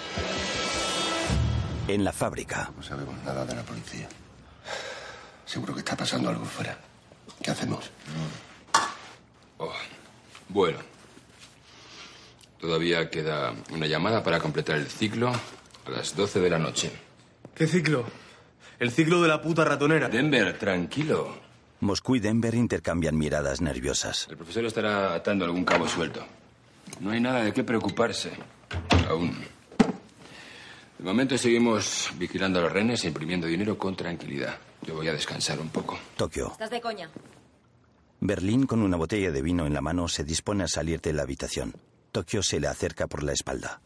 En 1.88 2.04
la 2.04 2.12
fábrica. 2.12 2.72
No 2.76 2.84
sabemos 2.84 3.16
nada 3.24 3.46
de 3.46 3.56
la 3.56 3.64
policía. 3.64 4.08
Seguro 5.48 5.74
que 5.74 5.80
está 5.80 5.96
pasando 5.96 6.30
algo 6.30 6.46
fuera. 6.46 6.78
¿Qué 7.42 7.52
hacemos? 7.52 7.90
Oh, 9.58 9.72
bueno. 10.50 10.78
Todavía 12.60 13.10
queda 13.10 13.54
una 13.72 13.88
llamada 13.88 14.22
para 14.24 14.40
completar 14.40 14.76
el 14.76 14.88
ciclo 14.88 15.32
a 15.32 15.90
las 15.90 16.16
12 16.16 16.42
de 16.42 16.50
la 16.50 16.60
noche. 16.60 16.92
¿Qué 17.56 17.66
ciclo? 17.66 18.06
El 18.78 18.92
ciclo 18.92 19.22
de 19.22 19.30
la 19.30 19.42
puta 19.42 19.64
ratonera. 19.64 20.10
Denver, 20.10 20.58
tranquilo. 20.60 21.38
Moscú 21.80 22.18
y 22.18 22.20
Denver 22.20 22.54
intercambian 22.54 23.18
miradas 23.18 23.62
nerviosas. 23.62 24.28
El 24.30 24.36
profesor 24.36 24.66
estará 24.66 25.14
atando 25.14 25.46
algún 25.46 25.64
cabo 25.64 25.88
suelto. 25.88 26.26
No 27.00 27.12
hay 27.12 27.22
nada 27.22 27.44
de 27.44 27.54
qué 27.54 27.64
preocuparse. 27.64 28.32
Aún. 29.08 29.38
De 30.98 31.04
momento 31.06 31.38
seguimos 31.38 32.10
vigilando 32.18 32.60
a 32.60 32.64
los 32.64 32.72
rehenes 32.72 33.04
e 33.06 33.08
imprimiendo 33.08 33.48
dinero 33.48 33.78
con 33.78 33.96
tranquilidad. 33.96 34.58
Yo 34.88 34.96
voy 34.96 35.08
a 35.10 35.14
descansar 35.14 35.60
un 35.60 35.70
poco. 35.70 36.00
Tokio. 36.16 36.52
Estás 36.54 36.70
de 36.70 36.80
coña. 36.80 37.10
Berlín, 38.22 38.66
con 38.66 38.82
una 38.82 38.96
botella 38.98 39.32
de 39.32 39.42
vino 39.42 39.68
en 39.68 39.74
la 39.74 39.82
mano, 39.82 40.08
se 40.08 40.24
dispone 40.24 40.64
a 40.64 40.68
salir 40.68 41.02
de 41.02 41.12
la 41.14 41.24
habitación. 41.24 41.76
Tokio 42.14 42.42
se 42.42 42.60
le 42.60 42.68
acerca 42.68 43.06
por 43.08 43.22
la 43.22 43.34
espalda. 43.34 43.82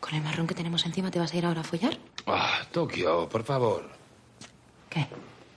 ¿Con 0.00 0.14
el 0.14 0.22
marrón 0.22 0.46
que 0.46 0.54
tenemos 0.54 0.86
encima 0.86 1.10
te 1.10 1.18
vas 1.18 1.32
a 1.32 1.36
ir 1.36 1.44
ahora 1.44 1.60
a 1.60 1.64
follar? 1.64 1.98
Ah, 2.26 2.62
Tokio, 2.70 3.28
por 3.28 3.42
favor. 3.42 3.90
¿Qué? 4.88 5.06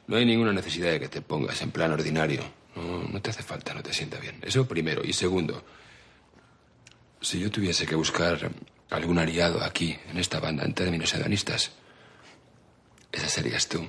No 0.08 0.18
hay 0.18 0.26
ninguna 0.26 0.52
necesidad 0.52 0.92
de 0.92 1.00
que 1.00 1.10
te 1.10 1.22
pongas 1.22 1.62
en 1.62 1.72
plan 1.72 1.92
ordinario. 1.92 2.42
No, 2.76 3.04
no 3.04 3.22
te 3.22 3.30
hace 3.30 3.44
falta, 3.44 3.74
no 3.74 3.84
te 3.84 3.94
sienta 3.94 4.20
bien. 4.20 4.40
Eso 4.42 4.68
primero. 4.68 5.04
Y 5.04 5.14
segundo, 5.14 5.64
si 7.22 7.40
yo 7.40 7.50
tuviese 7.52 7.86
que 7.86 7.96
buscar 7.96 8.52
algún 8.90 9.20
aliado 9.20 9.64
aquí, 9.64 9.98
en 10.10 10.18
esta 10.18 10.40
banda, 10.40 10.64
en 10.66 10.74
términos 10.74 11.14
hedonistas, 11.14 11.72
esa 13.12 13.30
serías 13.30 13.68
tú. 13.70 13.88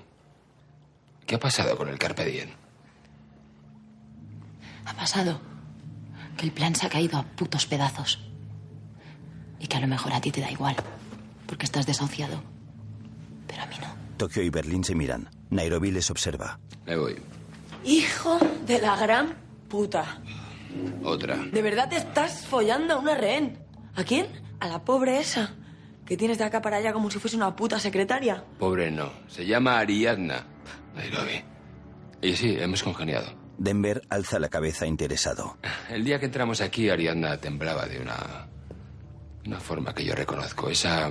¿Qué 1.26 1.34
ha 1.34 1.40
pasado 1.40 1.76
con 1.76 1.88
el 1.88 1.98
Carpe 1.98 2.24
Diem? 2.24 2.50
Ha 4.84 4.94
pasado 4.94 5.40
que 6.36 6.46
el 6.46 6.52
plan 6.52 6.74
se 6.74 6.86
ha 6.86 6.90
caído 6.90 7.18
a 7.18 7.24
putos 7.24 7.66
pedazos. 7.66 8.20
Y 9.58 9.66
que 9.66 9.76
a 9.76 9.80
lo 9.80 9.88
mejor 9.88 10.12
a 10.12 10.20
ti 10.20 10.30
te 10.30 10.40
da 10.40 10.50
igual, 10.50 10.76
porque 11.46 11.64
estás 11.64 11.86
desahuciado. 11.86 12.42
Pero 13.48 13.62
a 13.62 13.66
mí 13.66 13.74
no. 13.80 13.88
Tokio 14.16 14.42
y 14.42 14.50
Berlín 14.50 14.84
se 14.84 14.94
miran. 14.94 15.28
Nairobi 15.50 15.90
les 15.90 16.10
observa. 16.10 16.60
Me 16.86 16.96
voy. 16.96 17.16
Hijo 17.84 18.38
de 18.66 18.80
la 18.80 18.96
gran 18.96 19.34
puta. 19.68 20.20
Otra. 21.02 21.36
¿De 21.36 21.62
verdad 21.62 21.88
te 21.88 21.96
estás 21.96 22.46
follando 22.46 22.94
a 22.94 22.98
una 22.98 23.14
rehén? 23.16 23.58
¿A 23.94 24.04
quién? 24.04 24.26
A 24.60 24.68
la 24.68 24.84
pobre 24.84 25.18
esa. 25.18 25.54
Que 26.04 26.16
tienes 26.16 26.38
de 26.38 26.44
acá 26.44 26.62
para 26.62 26.76
allá 26.76 26.92
como 26.92 27.10
si 27.10 27.18
fuese 27.18 27.36
una 27.36 27.56
puta 27.56 27.80
secretaria. 27.80 28.44
Pobre 28.58 28.90
no. 28.90 29.10
Se 29.26 29.44
llama 29.46 29.78
Ariadna. 29.78 30.44
Nairobi. 30.96 31.44
Y 32.22 32.34
sí, 32.34 32.56
hemos 32.58 32.82
congeniado. 32.82 33.26
Denver 33.58 34.02
alza 34.10 34.38
la 34.38 34.48
cabeza 34.48 34.86
interesado. 34.86 35.56
El 35.88 36.04
día 36.04 36.18
que 36.18 36.26
entramos 36.26 36.60
aquí, 36.60 36.90
Ariadna 36.90 37.38
temblaba 37.38 37.86
de 37.86 38.00
una. 38.00 38.48
una 39.46 39.60
forma 39.60 39.94
que 39.94 40.04
yo 40.04 40.14
reconozco. 40.14 40.68
Esa 40.68 41.10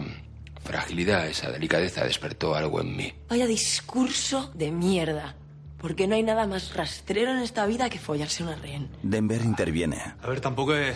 fragilidad, 0.64 1.28
esa 1.28 1.52
delicadeza 1.52 2.04
despertó 2.04 2.56
algo 2.56 2.82
en 2.82 2.96
mí. 2.96 3.14
Vaya 3.30 3.48
discurso 3.48 4.52
de 4.56 4.72
mierda. 4.72 5.36
Porque 5.78 6.08
no 6.08 6.16
hay 6.16 6.24
nada 6.24 6.48
más 6.48 6.74
rastrero 6.76 7.32
en 7.32 7.40
esta 7.40 7.66
vida 7.68 7.90
que 7.90 8.00
follarse 8.00 8.44
una 8.44 8.56
rehén. 8.56 8.90
Denver 9.04 9.42
interviene. 9.44 10.02
A 10.22 10.28
ver, 10.28 10.42
tampoco 10.42 10.74
es, 10.74 10.96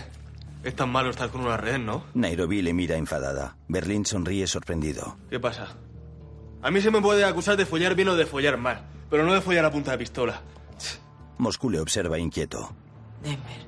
es 0.64 0.76
tan 0.76 0.90
malo 0.90 1.12
estar 1.12 1.30
con 1.30 1.42
una 1.42 1.58
rehén, 1.58 1.86
¿no? 1.86 2.06
Nairobi 2.16 2.62
le 2.64 2.74
mira 2.74 2.96
enfadada. 2.98 3.56
Berlín 3.68 4.06
sonríe 4.06 4.48
sorprendido. 4.48 5.18
¿Qué 5.30 5.40
pasa? 5.40 5.76
A 6.62 6.72
mí 6.72 6.82
se 6.82 6.92
me 6.92 7.02
puede 7.02 7.24
acusar 7.24 7.56
de 7.56 7.66
follar 7.66 7.96
bien 7.96 8.10
o 8.10 8.16
de 8.16 8.26
follar 8.26 8.58
mal, 8.58 8.86
pero 9.10 9.26
no 9.26 9.34
de 9.34 9.42
follar 9.42 9.66
a 9.66 9.72
punta 9.72 9.92
de 9.92 9.98
pistola. 9.98 10.42
Moscú 11.38 11.70
le 11.70 11.80
observa 11.80 12.20
inquieto. 12.20 12.74
Denver. 13.24 13.66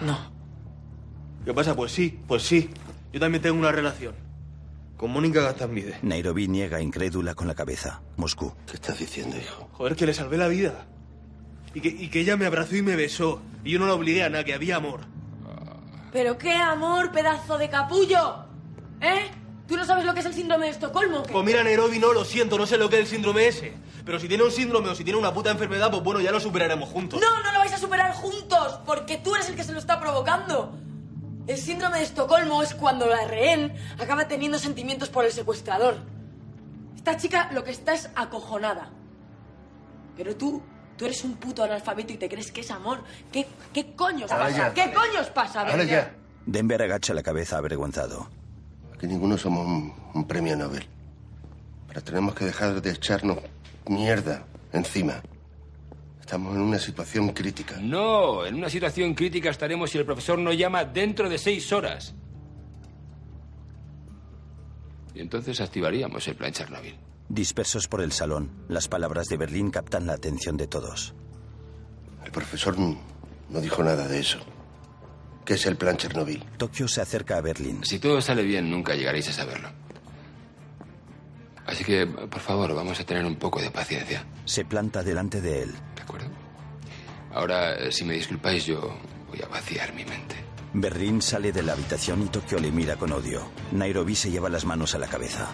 No. 0.00 0.18
¿Qué 1.44 1.54
pasa? 1.54 1.74
Pues 1.76 1.92
sí, 1.92 2.20
pues 2.26 2.42
sí. 2.42 2.70
Yo 3.12 3.20
también 3.20 3.42
tengo 3.42 3.58
una 3.58 3.70
relación. 3.70 4.14
Con 4.96 5.12
Mónica 5.12 5.40
Gastambide. 5.40 5.98
Nairobi 6.02 6.48
niega 6.48 6.80
incrédula 6.80 7.34
con 7.34 7.46
la 7.46 7.54
cabeza. 7.54 8.02
Moscú. 8.16 8.52
¿Qué 8.66 8.74
estás 8.74 8.98
diciendo, 8.98 9.36
hijo? 9.36 9.68
Joder, 9.72 9.96
que 9.96 10.06
le 10.06 10.14
salvé 10.14 10.36
la 10.36 10.48
vida. 10.48 10.86
Y 11.74 11.80
que, 11.80 11.88
y 11.88 12.08
que 12.08 12.20
ella 12.20 12.36
me 12.36 12.46
abrazó 12.46 12.76
y 12.76 12.82
me 12.82 12.96
besó. 12.96 13.40
Y 13.64 13.72
yo 13.72 13.78
no 13.78 13.86
la 13.86 13.94
obligué 13.94 14.24
a 14.24 14.30
nada, 14.30 14.44
que 14.44 14.52
había 14.52 14.76
amor. 14.76 15.00
¿Pero 16.12 16.36
qué 16.36 16.52
amor, 16.52 17.12
pedazo 17.12 17.56
de 17.56 17.70
capullo? 17.70 18.46
¿Eh? 19.00 19.30
¿Tú 19.70 19.76
no 19.76 19.84
sabes 19.84 20.04
lo 20.04 20.12
que 20.12 20.18
es 20.18 20.26
el 20.26 20.34
síndrome 20.34 20.64
de 20.66 20.72
Estocolmo? 20.72 21.22
Pues 21.22 21.44
mira, 21.44 21.62
Nairobi, 21.62 22.00
no 22.00 22.12
lo 22.12 22.24
siento, 22.24 22.58
no 22.58 22.66
sé 22.66 22.76
lo 22.76 22.90
que 22.90 22.96
es 22.96 23.02
el 23.02 23.06
síndrome 23.06 23.46
ese. 23.46 23.72
Pero 24.04 24.18
si 24.18 24.26
tiene 24.26 24.42
un 24.42 24.50
síndrome 24.50 24.88
o 24.88 24.96
si 24.96 25.04
tiene 25.04 25.16
una 25.16 25.32
puta 25.32 25.52
enfermedad, 25.52 25.92
pues 25.92 26.02
bueno, 26.02 26.20
ya 26.20 26.32
lo 26.32 26.40
superaremos 26.40 26.88
juntos. 26.88 27.20
No, 27.20 27.40
no 27.40 27.52
lo 27.52 27.58
vais 27.60 27.72
a 27.72 27.78
superar 27.78 28.12
juntos, 28.12 28.80
porque 28.84 29.18
tú 29.18 29.36
eres 29.36 29.48
el 29.48 29.54
que 29.54 29.62
se 29.62 29.70
lo 29.70 29.78
está 29.78 30.00
provocando. 30.00 30.72
El 31.46 31.56
síndrome 31.56 31.98
de 31.98 32.02
Estocolmo 32.02 32.64
es 32.64 32.74
cuando 32.74 33.06
la 33.06 33.28
rehén 33.28 33.72
acaba 34.00 34.26
teniendo 34.26 34.58
sentimientos 34.58 35.08
por 35.08 35.24
el 35.24 35.30
secuestrador. 35.30 35.98
Esta 36.96 37.16
chica 37.16 37.50
lo 37.52 37.62
que 37.62 37.70
está 37.70 37.94
es 37.94 38.10
acojonada. 38.16 38.90
Pero 40.16 40.34
tú, 40.34 40.64
tú 40.96 41.04
eres 41.04 41.22
un 41.22 41.36
puto 41.36 41.62
analfabeto 41.62 42.12
y 42.12 42.16
te 42.16 42.28
crees 42.28 42.50
que 42.50 42.62
es 42.62 42.72
amor. 42.72 43.04
¿Qué, 43.30 43.46
qué 43.72 43.94
coños 43.94 44.30
pasa? 44.30 44.50
ya. 44.50 44.74
¿Qué 44.74 44.92
coños 44.92 45.28
pasa? 45.28 45.60
Ahora 45.60 45.76
Berger? 45.76 45.88
ya. 45.96 46.14
Denver 46.44 46.82
agacha 46.82 47.14
la 47.14 47.22
cabeza 47.22 47.58
avergonzado. 47.58 48.39
Aquí 49.00 49.06
ninguno 49.06 49.38
somos 49.38 49.66
un, 49.66 49.94
un 50.12 50.26
premio 50.26 50.54
Nobel. 50.54 50.84
Pero 51.88 52.02
tenemos 52.02 52.34
que 52.34 52.44
dejar 52.44 52.82
de 52.82 52.90
echarnos 52.90 53.38
mierda 53.88 54.44
encima. 54.74 55.22
Estamos 56.20 56.54
en 56.54 56.60
una 56.60 56.78
situación 56.78 57.30
crítica. 57.30 57.78
No, 57.80 58.44
en 58.44 58.56
una 58.56 58.68
situación 58.68 59.14
crítica 59.14 59.48
estaremos 59.48 59.90
si 59.90 59.96
el 59.96 60.04
profesor 60.04 60.38
no 60.38 60.52
llama 60.52 60.84
dentro 60.84 61.30
de 61.30 61.38
seis 61.38 61.72
horas. 61.72 62.14
Y 65.14 65.20
entonces 65.20 65.62
activaríamos 65.62 66.28
el 66.28 66.36
plan 66.36 66.52
Chernobyl. 66.52 66.94
Dispersos 67.30 67.88
por 67.88 68.02
el 68.02 68.12
salón, 68.12 68.50
las 68.68 68.86
palabras 68.88 69.28
de 69.28 69.38
Berlín 69.38 69.70
captan 69.70 70.06
la 70.06 70.12
atención 70.12 70.58
de 70.58 70.66
todos. 70.66 71.14
El 72.22 72.32
profesor 72.32 72.76
no 72.78 73.60
dijo 73.62 73.82
nada 73.82 74.06
de 74.06 74.20
eso. 74.20 74.40
¿Qué 75.44 75.54
es 75.54 75.66
el 75.66 75.76
plan 75.76 75.96
Chernobyl? 75.96 76.44
Tokio 76.56 76.86
se 76.86 77.00
acerca 77.00 77.36
a 77.36 77.40
Berlín. 77.40 77.80
Si 77.84 77.98
todo 77.98 78.20
sale 78.20 78.42
bien, 78.42 78.70
nunca 78.70 78.94
llegaréis 78.94 79.28
a 79.28 79.32
saberlo. 79.32 79.68
Así 81.66 81.84
que, 81.84 82.06
por 82.06 82.40
favor, 82.40 82.74
vamos 82.74 82.98
a 83.00 83.04
tener 83.04 83.24
un 83.24 83.36
poco 83.36 83.60
de 83.60 83.70
paciencia. 83.70 84.24
Se 84.44 84.64
planta 84.64 85.02
delante 85.02 85.40
de 85.40 85.62
él. 85.62 85.74
¿De 85.94 86.02
acuerdo? 86.02 86.28
Ahora, 87.32 87.74
eh, 87.74 87.92
si 87.92 88.04
me 88.04 88.14
disculpáis, 88.14 88.66
yo 88.66 88.96
voy 89.28 89.40
a 89.42 89.46
vaciar 89.46 89.92
mi 89.94 90.04
mente. 90.04 90.36
Berlín 90.72 91.20
sale 91.22 91.52
de 91.52 91.62
la 91.62 91.72
habitación 91.72 92.22
y 92.22 92.26
Tokio 92.26 92.58
le 92.58 92.70
mira 92.70 92.96
con 92.96 93.12
odio. 93.12 93.42
Nairobi 93.72 94.14
se 94.14 94.30
lleva 94.30 94.48
las 94.48 94.64
manos 94.64 94.94
a 94.94 94.98
la 94.98 95.06
cabeza. 95.08 95.48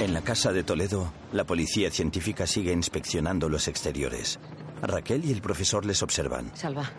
En 0.00 0.14
la 0.14 0.22
casa 0.22 0.50
de 0.52 0.64
Toledo, 0.64 1.12
la 1.32 1.44
policía 1.44 1.90
científica 1.90 2.46
sigue 2.46 2.72
inspeccionando 2.72 3.48
los 3.48 3.68
exteriores. 3.68 4.38
Raquel 4.82 5.24
y 5.24 5.32
el 5.32 5.42
profesor 5.42 5.84
les 5.84 6.02
observan. 6.02 6.50
Salva. 6.54 6.90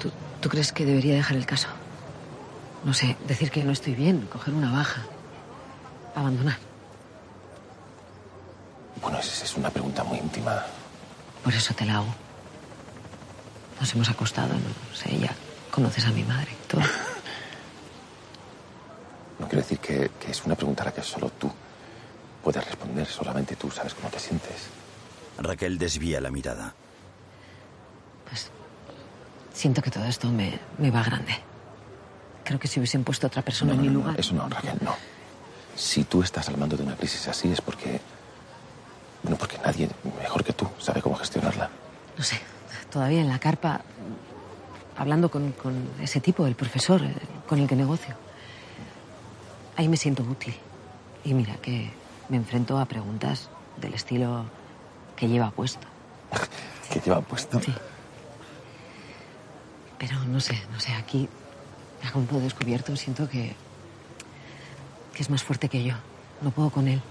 ¿Tú, 0.00 0.10
tú 0.40 0.48
crees 0.48 0.72
que 0.72 0.84
debería 0.84 1.14
dejar 1.14 1.36
el 1.36 1.46
caso? 1.46 1.68
No 2.84 2.94
sé, 2.94 3.16
decir 3.26 3.50
que 3.50 3.64
no 3.64 3.72
estoy 3.72 3.94
bien, 3.94 4.28
coger 4.32 4.54
una 4.54 4.70
baja. 4.72 5.02
Abandonar. 6.14 6.56
Bueno, 9.02 9.18
esa 9.18 9.44
es 9.44 9.56
una 9.56 9.70
pregunta 9.70 10.04
muy 10.04 10.18
íntima. 10.18 10.64
Por 11.44 11.54
eso 11.54 11.74
te 11.74 11.84
la 11.84 11.96
hago. 11.96 12.14
Nos 13.80 13.94
hemos 13.94 14.08
acostado, 14.08 14.54
no 14.54 14.96
sé, 14.96 15.16
ya 15.18 15.32
conoces 15.70 16.04
a 16.06 16.10
mi 16.10 16.24
madre, 16.24 16.50
todo. 16.66 16.82
No 19.38 19.46
quiero 19.46 19.62
decir 19.62 19.78
que, 19.78 20.10
que 20.18 20.32
es 20.32 20.44
una 20.44 20.56
pregunta 20.56 20.82
a 20.82 20.86
la 20.86 20.92
que 20.92 21.00
solo 21.00 21.30
tú 21.30 21.48
puedes 22.42 22.64
responder. 22.64 23.06
Solamente 23.06 23.54
tú 23.54 23.70
sabes 23.70 23.94
cómo 23.94 24.08
te 24.10 24.18
sientes. 24.18 24.66
Raquel 25.38 25.78
desvía 25.78 26.20
la 26.20 26.30
mirada. 26.30 26.74
Pues 28.28 28.50
siento 29.52 29.80
que 29.82 29.90
todo 29.90 30.04
esto 30.04 30.28
me, 30.28 30.58
me 30.78 30.90
va 30.90 31.02
grande. 31.02 31.34
Creo 32.44 32.58
que 32.58 32.68
si 32.68 32.80
hubiesen 32.80 33.04
puesto 33.04 33.26
a 33.26 33.28
otra 33.28 33.42
persona 33.42 33.74
No, 33.74 33.80
en 33.80 33.86
no, 33.86 33.90
mi 33.90 33.94
no, 33.96 34.00
lugar. 34.00 34.20
Eso 34.20 34.34
no, 34.34 34.48
Raquel, 34.48 34.78
no. 34.80 34.94
Si 35.76 36.04
tú 36.04 36.22
estás 36.22 36.48
al 36.48 36.56
mando 36.56 36.76
de 36.76 36.82
una 36.82 36.96
crisis 36.96 37.28
así 37.28 37.50
es 37.52 37.60
porque. 37.60 38.00
Bueno, 39.22 39.36
porque 39.36 39.58
nadie 39.58 39.88
mejor 40.20 40.44
que 40.44 40.52
tú 40.52 40.68
sabe 40.78 41.02
cómo 41.02 41.16
gestionarla. 41.16 41.70
No 42.16 42.24
sé, 42.24 42.40
todavía 42.90 43.20
en 43.20 43.28
la 43.28 43.38
carpa, 43.38 43.80
hablando 44.96 45.30
con, 45.30 45.52
con 45.52 45.88
ese 46.00 46.20
tipo, 46.20 46.46
el 46.46 46.54
profesor, 46.54 47.02
eh, 47.02 47.14
con 47.48 47.58
el 47.58 47.68
que 47.68 47.76
negocio. 47.76 48.14
Ahí 49.76 49.88
me 49.88 49.96
siento 49.96 50.22
útil. 50.22 50.54
Y 51.24 51.34
mira 51.34 51.56
que 51.56 51.90
me 52.28 52.36
enfrento 52.36 52.78
a 52.78 52.86
preguntas 52.86 53.48
del 53.80 53.94
estilo 53.94 54.44
que 55.18 55.28
lleva 55.28 55.50
puesto. 55.50 55.86
¿Qué 56.92 57.00
lleva 57.00 57.20
puesto? 57.20 57.60
Sí. 57.60 57.74
Pero 59.98 60.24
no 60.24 60.40
sé, 60.40 60.60
no 60.72 60.78
sé, 60.78 60.92
aquí, 60.92 61.28
a 62.04 62.12
campo 62.12 62.38
descubierto, 62.38 62.94
siento 62.96 63.28
que, 63.28 63.54
que 65.12 65.22
es 65.22 65.28
más 65.28 65.42
fuerte 65.42 65.68
que 65.68 65.82
yo. 65.82 65.94
No 66.40 66.50
puedo 66.50 66.70
con 66.70 66.86
él. 66.86 67.02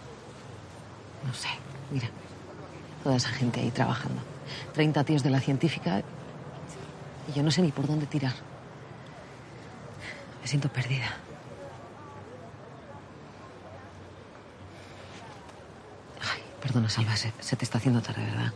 No 1.25 1.33
sé, 1.33 1.49
mira, 1.91 2.07
toda 3.03 3.17
esa 3.17 3.29
gente 3.29 3.59
ahí 3.59 3.71
trabajando. 3.71 4.21
30 4.73 5.03
tíos 5.03 5.23
de 5.23 5.29
la 5.29 5.41
científica 5.41 6.01
y 7.27 7.33
yo 7.33 7.43
no 7.43 7.51
sé 7.51 7.61
ni 7.61 7.71
por 7.71 7.87
dónde 7.87 8.05
tirar. 8.05 8.33
Me 10.41 10.47
siento 10.47 10.69
perdida. 10.69 11.07
Ay, 16.21 16.41
perdona, 16.67 16.89
Salva, 16.89 17.15
se, 17.15 17.31
se 17.39 17.55
te 17.55 17.63
está 17.63 17.77
haciendo 17.77 18.01
tarde, 18.01 18.25
¿verdad? 18.25 18.51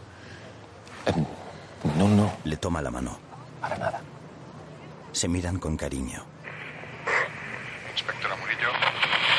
No, 1.98 2.10
no. 2.10 2.34
Le 2.44 2.58
toma 2.58 2.82
la 2.82 2.92
mano. 2.92 3.18
Para 3.62 3.78
nada. 3.78 4.02
Se 5.14 5.30
miran 5.30 5.60
con 5.60 5.78
cariño. 5.78 6.22
Inspectora 7.94 8.36
Murillo, 8.36 8.70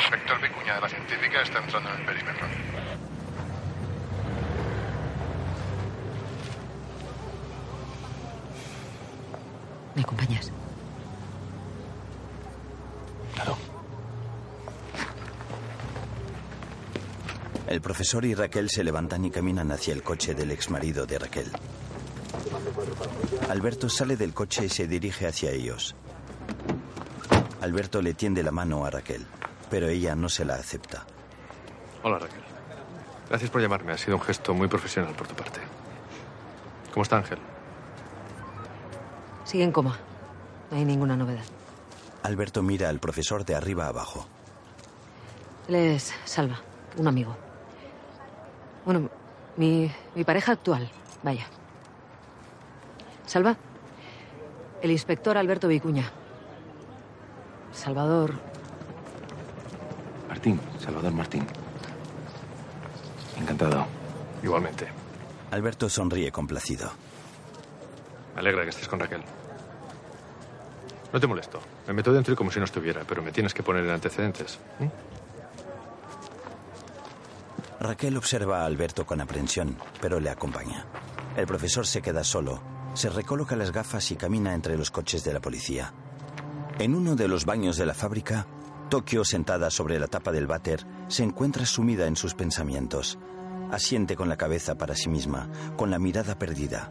inspector 0.04 0.40
Vicuña 0.40 0.74
de 0.76 0.80
la 0.80 0.88
científica 0.88 1.42
está 1.42 1.58
entrando 1.58 1.90
en 1.90 2.00
el 2.00 2.06
perímetro. 2.06 2.46
¿Me 9.94 10.02
acompañas? 10.02 10.50
El 17.72 17.80
profesor 17.80 18.26
y 18.26 18.34
Raquel 18.34 18.68
se 18.68 18.84
levantan 18.84 19.24
y 19.24 19.30
caminan 19.30 19.72
hacia 19.72 19.94
el 19.94 20.02
coche 20.02 20.34
del 20.34 20.50
exmarido 20.50 21.06
de 21.06 21.18
Raquel. 21.18 21.50
Alberto 23.48 23.88
sale 23.88 24.18
del 24.18 24.34
coche 24.34 24.66
y 24.66 24.68
se 24.68 24.86
dirige 24.86 25.26
hacia 25.26 25.52
ellos. 25.52 25.96
Alberto 27.62 28.02
le 28.02 28.12
tiende 28.12 28.42
la 28.42 28.50
mano 28.50 28.84
a 28.84 28.90
Raquel, 28.90 29.26
pero 29.70 29.88
ella 29.88 30.14
no 30.14 30.28
se 30.28 30.44
la 30.44 30.56
acepta. 30.56 31.06
Hola, 32.02 32.18
Raquel. 32.18 32.42
Gracias 33.30 33.50
por 33.50 33.62
llamarme. 33.62 33.92
Ha 33.92 33.96
sido 33.96 34.18
un 34.18 34.22
gesto 34.22 34.52
muy 34.52 34.68
profesional 34.68 35.14
por 35.14 35.26
tu 35.26 35.34
parte. 35.34 35.60
¿Cómo 36.92 37.04
está 37.04 37.16
Ángel? 37.16 37.38
Sigue 39.46 39.64
en 39.64 39.72
coma. 39.72 39.98
No 40.70 40.76
hay 40.76 40.84
ninguna 40.84 41.16
novedad. 41.16 41.44
Alberto 42.22 42.62
mira 42.62 42.90
al 42.90 42.98
profesor 42.98 43.46
de 43.46 43.54
arriba 43.54 43.86
abajo. 43.86 44.26
Él 45.68 45.76
es 45.76 46.12
Salva, 46.26 46.60
un 46.98 47.08
amigo. 47.08 47.34
Bueno, 48.84 49.08
mi, 49.56 49.90
mi 50.14 50.24
pareja 50.24 50.52
actual, 50.52 50.88
vaya. 51.22 51.46
Salva, 53.26 53.56
el 54.80 54.90
inspector 54.90 55.38
Alberto 55.38 55.68
Vicuña. 55.68 56.10
Salvador, 57.72 58.34
Martín, 60.28 60.60
Salvador 60.78 61.12
Martín. 61.12 61.46
Encantado. 63.38 63.86
Igualmente. 64.42 64.88
Alberto 65.50 65.88
sonríe 65.88 66.32
complacido. 66.32 66.90
Me 68.34 68.40
alegra 68.40 68.64
que 68.64 68.70
estés 68.70 68.88
con 68.88 68.98
Raquel. 68.98 69.22
No 71.12 71.20
te 71.20 71.26
molesto. 71.26 71.60
Me 71.86 71.92
meto 71.92 72.12
dentro 72.12 72.32
y 72.32 72.36
como 72.36 72.50
si 72.50 72.58
no 72.58 72.64
estuviera, 72.64 73.02
pero 73.06 73.22
me 73.22 73.30
tienes 73.30 73.54
que 73.54 73.62
poner 73.62 73.84
en 73.84 73.90
antecedentes. 73.90 74.58
¿eh? 74.80 74.90
Raquel 77.82 78.16
observa 78.16 78.62
a 78.62 78.66
Alberto 78.66 79.04
con 79.04 79.20
aprensión, 79.20 79.76
pero 80.00 80.20
le 80.20 80.30
acompaña. 80.30 80.86
El 81.36 81.46
profesor 81.46 81.86
se 81.86 82.02
queda 82.02 82.24
solo, 82.24 82.62
se 82.94 83.08
recoloca 83.08 83.56
las 83.56 83.72
gafas 83.72 84.10
y 84.10 84.16
camina 84.16 84.54
entre 84.54 84.76
los 84.76 84.90
coches 84.90 85.24
de 85.24 85.32
la 85.32 85.40
policía. 85.40 85.92
En 86.78 86.94
uno 86.94 87.16
de 87.16 87.28
los 87.28 87.44
baños 87.44 87.76
de 87.76 87.86
la 87.86 87.94
fábrica, 87.94 88.46
Tokio, 88.88 89.24
sentada 89.24 89.70
sobre 89.70 89.98
la 89.98 90.06
tapa 90.06 90.32
del 90.32 90.46
váter, 90.46 90.86
se 91.08 91.22
encuentra 91.22 91.64
sumida 91.64 92.06
en 92.06 92.16
sus 92.16 92.34
pensamientos. 92.34 93.18
Asiente 93.70 94.16
con 94.16 94.28
la 94.28 94.36
cabeza 94.36 94.76
para 94.76 94.94
sí 94.94 95.08
misma, 95.08 95.50
con 95.76 95.90
la 95.90 95.98
mirada 95.98 96.38
perdida. 96.38 96.90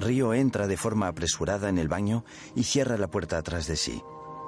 Río 0.00 0.32
entra 0.32 0.66
de 0.66 0.78
forma 0.78 1.08
apresurada 1.08 1.68
en 1.68 1.78
el 1.78 1.88
baño 1.88 2.24
y 2.54 2.62
cierra 2.64 2.96
la 2.96 3.10
puerta 3.10 3.36
atrás 3.36 3.66
de 3.66 3.76
sí. 3.76 4.02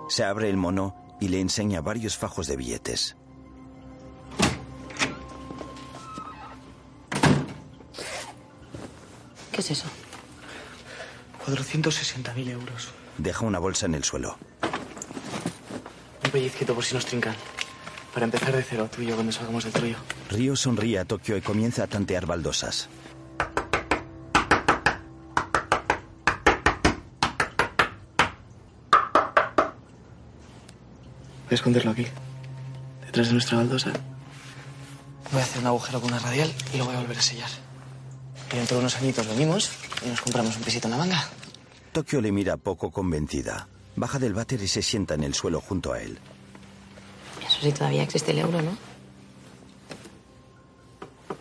Se 0.08 0.24
abre 0.24 0.48
el 0.48 0.56
mono 0.56 0.96
y 1.20 1.28
le 1.28 1.40
enseña 1.40 1.82
varios 1.82 2.16
fajos 2.16 2.46
de 2.46 2.56
billetes. 2.56 3.16
¿Qué 9.54 9.60
es 9.60 9.70
eso? 9.70 9.86
460.000 11.46 12.50
euros. 12.50 12.88
Deja 13.18 13.44
una 13.44 13.60
bolsa 13.60 13.86
en 13.86 13.94
el 13.94 14.02
suelo. 14.02 14.36
Un 16.24 16.30
pellizquito 16.30 16.74
por 16.74 16.84
si 16.84 16.94
nos 16.94 17.06
trincan. 17.06 17.36
Para 18.12 18.24
empezar 18.24 18.54
de 18.54 18.62
cero, 18.62 18.88
tú 18.92 19.02
y 19.02 19.06
yo 19.06 19.14
cuando 19.14 19.32
salgamos 19.32 19.64
del 19.64 19.72
trollo. 19.72 19.96
Río 20.30 20.56
sonríe 20.56 20.98
a 20.98 21.04
Tokio 21.04 21.36
y 21.36 21.40
comienza 21.40 21.84
a 21.84 21.86
tantear 21.86 22.26
baldosas. 22.26 22.88
Voy 31.44 31.50
a 31.50 31.54
esconderlo 31.54 31.92
aquí. 31.92 32.06
Detrás 33.06 33.28
de 33.28 33.32
nuestra 33.34 33.58
baldosa. 33.58 33.92
Voy 35.30 35.40
a 35.40 35.44
hacer 35.44 35.60
un 35.60 35.66
agujero 35.66 36.00
con 36.00 36.10
una 36.10 36.18
radial 36.18 36.52
y 36.72 36.78
lo 36.78 36.86
voy 36.86 36.96
a 36.96 37.00
volver 37.00 37.18
a 37.18 37.22
sellar. 37.22 37.63
Y 38.54 38.56
dentro 38.56 38.76
de 38.76 38.82
unos 38.82 38.96
añitos 38.96 39.26
venimos 39.26 39.70
y 40.06 40.08
nos 40.08 40.20
compramos 40.20 40.56
un 40.56 40.62
pisito 40.62 40.86
en 40.86 40.92
la 40.92 40.98
manga. 40.98 41.28
Tokio 41.92 42.20
le 42.20 42.30
mira 42.30 42.56
poco 42.56 42.92
convencida. 42.92 43.66
Baja 43.96 44.20
del 44.20 44.32
váter 44.32 44.62
y 44.62 44.68
se 44.68 44.80
sienta 44.80 45.14
en 45.14 45.24
el 45.24 45.34
suelo 45.34 45.60
junto 45.60 45.92
a 45.92 46.00
él. 46.00 46.20
Eso 47.44 47.58
sí, 47.60 47.72
todavía 47.72 48.04
existe 48.04 48.30
el 48.30 48.38
euro, 48.38 48.62
¿no? 48.62 48.76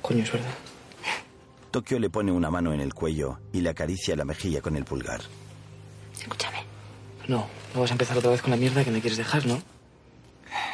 Coño, 0.02 0.23
es 0.23 0.32
verdad. 0.32 0.54
Tokio 1.69 1.99
le 1.99 2.10
pone 2.10 2.32
una 2.32 2.49
mano 2.49 2.73
en 2.73 2.82
el 2.82 2.95
cuello 2.95 3.39
y 3.52 3.62
le 3.62 3.69
acaricia 3.69 4.15
la 4.15 4.26
mejilla 4.26 4.62
con 4.62 4.76
el 4.76 4.84
pulgar. 4.84 5.21
Escúchame. 6.19 6.63
No, 7.28 7.47
no 7.76 7.82
vas 7.82 7.91
a 7.91 7.93
empezar 7.93 8.17
otra 8.17 8.32
vez 8.32 8.41
con 8.41 8.52
la 8.52 8.58
mierda 8.58 8.84
que 8.84 8.91
me 8.91 9.02
quieres 9.02 9.17
dejar, 9.17 9.45
¿no? 9.45 9.62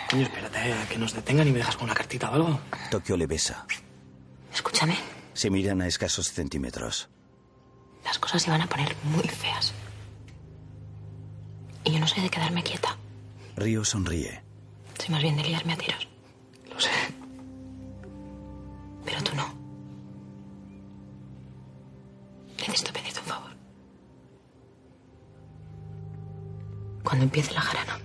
Coño, 0.10 0.23
espérate 0.23 0.73
a 0.73 0.88
que 0.88 0.97
nos 0.97 1.13
detengan 1.13 1.47
y 1.49 1.52
me 1.52 1.58
dejas 1.58 1.75
con 1.75 1.86
una 1.86 1.93
cartita 1.93 2.32
o 2.32 2.34
algo. 2.34 2.60
Tokio 2.89 3.17
le 3.17 3.28
besa. 3.28 3.65
Escúchame. 4.54 5.18
Se 5.33 5.49
miran 5.49 5.81
a 5.81 5.87
escasos 5.87 6.31
centímetros. 6.31 7.09
Las 8.03 8.19
cosas 8.19 8.41
se 8.41 8.49
van 8.51 8.61
a 8.61 8.67
poner 8.67 8.95
muy 9.03 9.27
feas. 9.27 9.73
Y 11.83 11.91
yo 11.91 11.99
no 11.99 12.07
soy 12.07 12.23
de 12.23 12.29
quedarme 12.29 12.63
quieta. 12.63 12.97
Río 13.55 13.83
sonríe. 13.85 14.41
Soy 14.97 15.09
más 15.09 15.21
bien 15.21 15.35
de 15.37 15.43
liarme 15.43 15.73
a 15.73 15.77
tiros. 15.77 16.07
Lo 16.69 16.79
sé. 16.79 16.89
Pero 19.05 19.23
tú 19.23 19.35
no. 19.35 19.53
Necesito 22.57 22.91
pedirte 22.93 23.19
un 23.21 23.25
favor. 23.25 23.51
Cuando 27.03 27.23
empiece 27.23 27.53
la 27.53 27.61
jarana, 27.61 27.99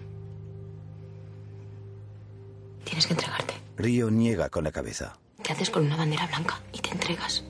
tienes 2.84 3.06
que 3.06 3.12
entregarte. 3.12 3.54
Río 3.76 4.10
niega 4.10 4.48
con 4.50 4.64
la 4.64 4.72
cabeza. 4.72 5.18
Te 5.44 5.52
haces 5.52 5.68
con 5.68 5.84
una 5.84 5.96
bandera 5.96 6.26
blanca 6.26 6.62
y 6.72 6.78
te 6.78 6.90
entregas. 6.90 7.44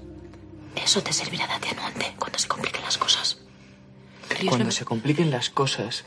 Eso 0.74 1.00
te 1.00 1.12
servirá 1.12 1.46
de 1.46 1.52
atenuante 1.54 2.12
cuando 2.18 2.38
se 2.40 2.48
compliquen 2.48 2.82
las 2.82 2.98
cosas. 2.98 3.38
Cuando 4.48 4.72
se 4.72 4.84
compliquen 4.84 5.30
las 5.30 5.48
cosas, 5.48 6.04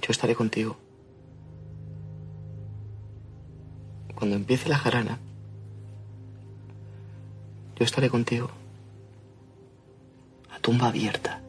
yo 0.00 0.10
estaré 0.10 0.36
contigo. 0.36 0.76
Cuando 4.14 4.36
empiece 4.36 4.68
la 4.68 4.78
jarana, 4.78 5.18
yo 7.76 7.84
estaré 7.84 8.08
contigo. 8.08 8.50
tumba 10.60 10.86
abierta. 10.86 11.42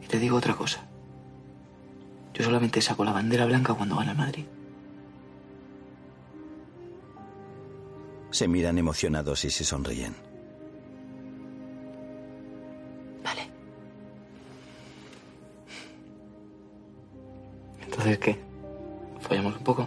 Y 0.00 0.06
te 0.06 0.18
digo 0.18 0.38
otra 0.38 0.54
cosa. 0.54 0.86
Yo 2.32 2.44
solamente 2.44 2.80
saco 2.80 3.04
la 3.04 3.12
bandera 3.12 3.44
blanca 3.44 3.74
cuando 3.74 3.96
gana 3.96 4.14
Madrid. 4.14 4.46
Se 8.30 8.48
miran 8.48 8.78
emocionados 8.78 9.44
y 9.44 9.50
se 9.50 9.64
sonríen. 9.64 10.30
Entonces, 18.02 18.18
¿qué? 18.18 18.40
¿Follamos 19.20 19.56
un 19.58 19.62
poco? 19.62 19.86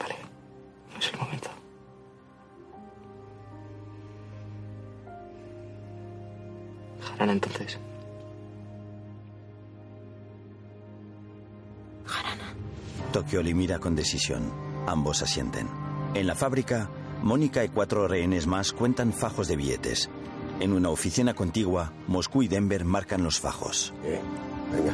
Vale, 0.00 0.16
no 0.92 0.98
es 0.98 1.12
el 1.12 1.18
momento. 1.20 1.50
Jarana, 7.00 7.32
entonces. 7.32 7.78
Tokio 13.16 13.42
le 13.42 13.54
mira 13.54 13.78
con 13.78 13.96
decisión. 13.96 14.52
Ambos 14.86 15.22
asienten. 15.22 15.66
En 16.12 16.26
la 16.26 16.34
fábrica, 16.34 16.90
Mónica 17.22 17.64
y 17.64 17.70
cuatro 17.70 18.06
rehenes 18.06 18.46
más 18.46 18.74
cuentan 18.74 19.14
fajos 19.14 19.48
de 19.48 19.56
billetes. 19.56 20.10
En 20.60 20.74
una 20.74 20.90
oficina 20.90 21.32
contigua, 21.32 21.94
Moscú 22.08 22.42
y 22.42 22.48
Denver 22.48 22.84
marcan 22.84 23.24
los 23.24 23.40
fajos. 23.40 23.94
Eh, 24.04 24.20
venga. 24.70 24.92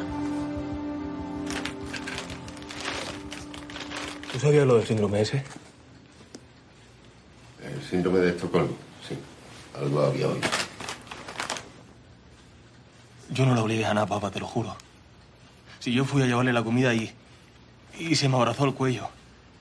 ¿Tú 4.33 4.39
sabías 4.39 4.69
lo 4.69 4.77
del 4.77 4.87
síndrome 4.87 5.23
ese? 5.23 5.43
El 7.61 7.83
síndrome 7.83 8.21
de 8.21 8.31
Estocolmo, 8.31 8.77
sí. 9.09 9.19
Algo 9.77 10.01
había 10.01 10.29
oído. 10.29 10.49
Yo 13.31 13.47
no 13.47 13.57
la 13.57 13.65
obligué 13.65 13.85
a 13.85 13.95
nada, 13.95 14.07
papá, 14.07 14.31
te 14.31 14.39
lo 14.39 14.47
juro. 14.47 14.77
Si 15.81 15.93
yo 15.93 16.05
fui 16.05 16.23
a 16.23 16.27
llevarle 16.27 16.53
la 16.53 16.63
comida 16.63 16.95
y. 16.95 17.13
y 18.11 18.15
se 18.17 18.29
me 18.29 18.37
abrazó 18.37 18.65
el 18.65 18.75
cuello. 18.75 19.09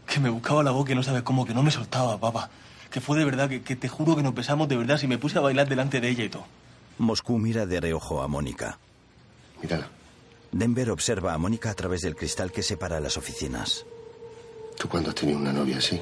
Que 0.08 0.20
me 0.20 0.30
buscaba 0.30 0.64
la 0.64 0.72
boca 0.72 0.92
y 0.92 0.96
no 0.96 1.04
sabes 1.04 1.22
cómo, 1.24 1.46
que 1.46 1.54
no 1.54 1.64
me 1.64 1.72
soltaba, 1.72 2.18
papá. 2.18 2.50
Que 2.90 3.00
fue 3.02 3.18
de 3.18 3.26
verdad, 3.26 3.50
que, 3.50 3.62
que 3.62 3.76
te 3.76 3.88
juro 3.88 4.16
que 4.16 4.24
nos 4.24 4.34
besamos 4.34 4.68
de 4.68 4.76
verdad 4.78 4.98
si 4.98 5.08
me 5.08 5.18
puse 5.18 5.38
a 5.38 5.42
bailar 5.42 5.70
delante 5.70 6.02
de 6.02 6.10
ella 6.10 6.24
y 6.24 6.30
todo. 6.30 6.46
Moscú 6.98 7.38
mira 7.38 7.66
de 7.66 7.80
reojo 7.80 8.22
a 8.22 8.28
Mónica. 8.28 8.78
Mírala. 9.62 9.88
Denver 10.52 10.90
observa 10.92 11.34
a 11.34 11.38
Mónica 11.38 11.70
a 11.70 11.74
través 11.74 12.02
del 12.02 12.16
cristal 12.16 12.52
que 12.52 12.62
separa 12.62 13.00
las 13.00 13.16
oficinas. 13.16 13.86
¿Tú 14.78 14.90
cuándo 14.90 15.10
has 15.10 15.16
tenido 15.16 15.38
una 15.38 15.54
novia 15.54 15.78
así? 15.78 16.02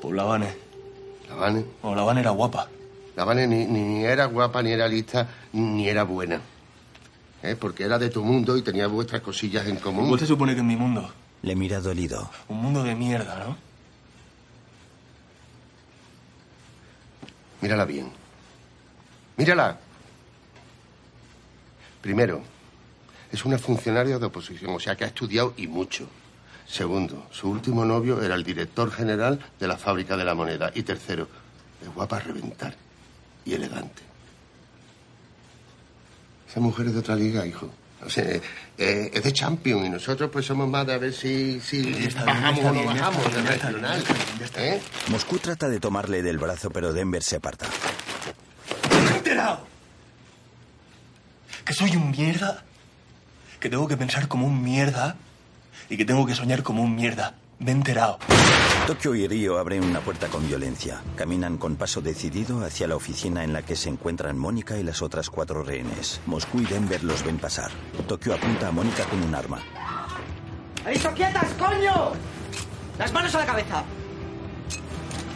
Pues 0.00 0.14
la 0.14 0.24
Vane. 0.24 0.54
¿La 1.28 1.34
Vane? 1.34 1.64
O 1.82 1.94
la 1.94 2.02
Vane 2.02 2.20
era 2.20 2.30
guapa. 2.30 2.68
La 3.16 3.24
Vane 3.24 3.46
ni, 3.46 3.66
ni 3.66 4.04
era 4.04 4.24
guapa, 4.26 4.62
ni 4.62 4.72
era 4.72 4.88
lista, 4.88 5.28
ni 5.52 5.88
era 5.88 6.04
buena. 6.04 6.40
¿Eh? 7.42 7.56
Porque 7.58 7.84
era 7.84 7.98
de 7.98 8.10
tu 8.10 8.22
mundo 8.22 8.56
y 8.56 8.62
tenía 8.62 8.86
vuestras 8.86 9.22
cosillas 9.22 9.66
en 9.66 9.76
común. 9.76 10.08
¿Vos 10.08 10.20
te 10.20 10.26
supone 10.26 10.54
que 10.54 10.60
en 10.60 10.66
mi 10.66 10.76
mundo? 10.76 11.10
Le 11.42 11.56
mira 11.56 11.80
dolido. 11.80 12.30
Un 12.48 12.58
mundo 12.58 12.82
de 12.82 12.94
mierda, 12.94 13.44
¿no? 13.44 13.56
Mírala 17.62 17.84
bien. 17.84 18.10
Mírala. 19.36 19.78
Primero, 22.02 22.42
es 23.32 23.44
una 23.44 23.58
funcionaria 23.58 24.18
de 24.18 24.26
oposición, 24.26 24.74
o 24.74 24.80
sea 24.80 24.96
que 24.96 25.04
ha 25.04 25.08
estudiado 25.08 25.54
y 25.56 25.66
mucho. 25.66 26.08
Segundo, 26.66 27.26
su 27.30 27.50
último 27.50 27.84
novio 27.84 28.22
era 28.22 28.34
el 28.34 28.44
director 28.44 28.90
general 28.90 29.40
de 29.58 29.68
la 29.68 29.76
fábrica 29.76 30.16
de 30.16 30.24
la 30.24 30.34
moneda. 30.34 30.70
Y 30.74 30.82
tercero, 30.82 31.26
es 31.82 31.92
guapa 31.94 32.16
a 32.16 32.20
reventar 32.20 32.74
y 33.44 33.54
elegante. 33.54 34.09
Esa 36.50 36.58
mujer 36.58 36.88
es 36.88 36.94
de 36.94 36.98
otra 36.98 37.14
liga, 37.14 37.46
hijo. 37.46 37.70
O 38.04 38.10
sea, 38.10 38.24
eh, 38.24 38.40
eh, 38.76 39.10
es 39.14 39.22
de 39.22 39.32
champion 39.32 39.84
y 39.84 39.90
nosotros 39.90 40.30
pues 40.32 40.46
somos 40.46 40.68
más 40.68 40.84
de 40.84 40.94
a 40.94 40.98
ver 40.98 41.12
si, 41.12 41.60
si 41.60 42.08
bajamos 42.26 42.64
o 42.64 42.72
no 42.72 42.84
bajamos 42.84 43.32
del 43.32 43.46
regional. 43.46 44.02
¿Eh? 44.56 44.80
Moscú 45.08 45.38
trata 45.38 45.68
de 45.68 45.78
tomarle 45.78 46.22
del 46.22 46.38
brazo, 46.38 46.70
pero 46.70 46.92
Denver 46.92 47.22
se 47.22 47.36
aparta. 47.36 47.66
¿Me 49.04 49.10
he 49.10 49.16
enterado? 49.18 49.64
Que 51.64 51.72
soy 51.72 51.94
un 51.94 52.10
mierda. 52.10 52.64
Que 53.60 53.68
tengo 53.68 53.86
que 53.86 53.96
pensar 53.96 54.26
como 54.26 54.46
un 54.46 54.60
mierda. 54.60 55.16
Y 55.88 55.96
que 55.96 56.04
tengo 56.04 56.26
que 56.26 56.34
soñar 56.34 56.64
como 56.64 56.82
un 56.82 56.96
mierda. 56.96 57.34
Me 57.60 57.72
he 57.72 57.74
enterado. 57.74 58.18
Tokio 58.86 59.14
y 59.14 59.28
Río 59.28 59.58
abren 59.58 59.84
una 59.84 60.00
puerta 60.00 60.28
con 60.28 60.46
violencia. 60.48 61.02
Caminan 61.14 61.58
con 61.58 61.76
paso 61.76 62.00
decidido 62.00 62.64
hacia 62.64 62.88
la 62.88 62.96
oficina 62.96 63.44
en 63.44 63.52
la 63.52 63.62
que 63.62 63.76
se 63.76 63.90
encuentran 63.90 64.38
Mónica 64.38 64.78
y 64.78 64.82
las 64.82 65.02
otras 65.02 65.28
cuatro 65.28 65.62
rehenes. 65.62 66.22
Moscú 66.24 66.60
y 66.60 66.64
Denver 66.64 67.04
los 67.04 67.22
ven 67.22 67.36
pasar. 67.36 67.70
Tokio 68.08 68.34
apunta 68.34 68.68
a 68.68 68.72
Mónica 68.72 69.04
con 69.04 69.22
un 69.22 69.34
arma. 69.34 69.60
¡Eso 70.86 71.12
quietas, 71.12 71.52
coño! 71.58 72.12
¡Las 72.98 73.12
manos 73.12 73.34
a 73.34 73.40
la 73.40 73.46
cabeza! 73.46 73.84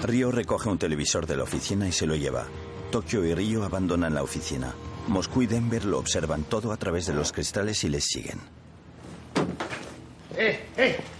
Río 0.02 0.32
recoge 0.32 0.70
un 0.70 0.78
televisor 0.78 1.26
de 1.26 1.36
la 1.36 1.42
oficina 1.42 1.86
y 1.86 1.92
se 1.92 2.06
lo 2.06 2.16
lleva. 2.16 2.46
Tokio 2.90 3.22
y 3.24 3.34
Río 3.34 3.64
abandonan 3.64 4.14
la 4.14 4.22
oficina. 4.22 4.74
Moscú 5.08 5.42
y 5.42 5.46
Denver 5.46 5.84
lo 5.84 5.98
observan 5.98 6.44
todo 6.44 6.72
a 6.72 6.78
través 6.78 7.04
de 7.04 7.12
los 7.12 7.32
cristales 7.32 7.84
y 7.84 7.90
les 7.90 8.04
siguen. 8.04 8.40
¡Eh, 10.36 10.68
eh, 10.76 10.78
eh! 10.78 11.13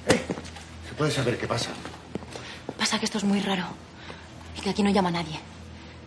¿Se 0.94 0.98
puede 0.98 1.10
saber 1.10 1.36
qué 1.38 1.48
pasa? 1.48 1.70
Pasa 2.78 3.00
que 3.00 3.04
esto 3.04 3.18
es 3.18 3.24
muy 3.24 3.40
raro. 3.40 3.64
Y 4.56 4.60
que 4.60 4.70
aquí 4.70 4.84
no 4.84 4.90
llama 4.90 5.10
nadie. 5.10 5.40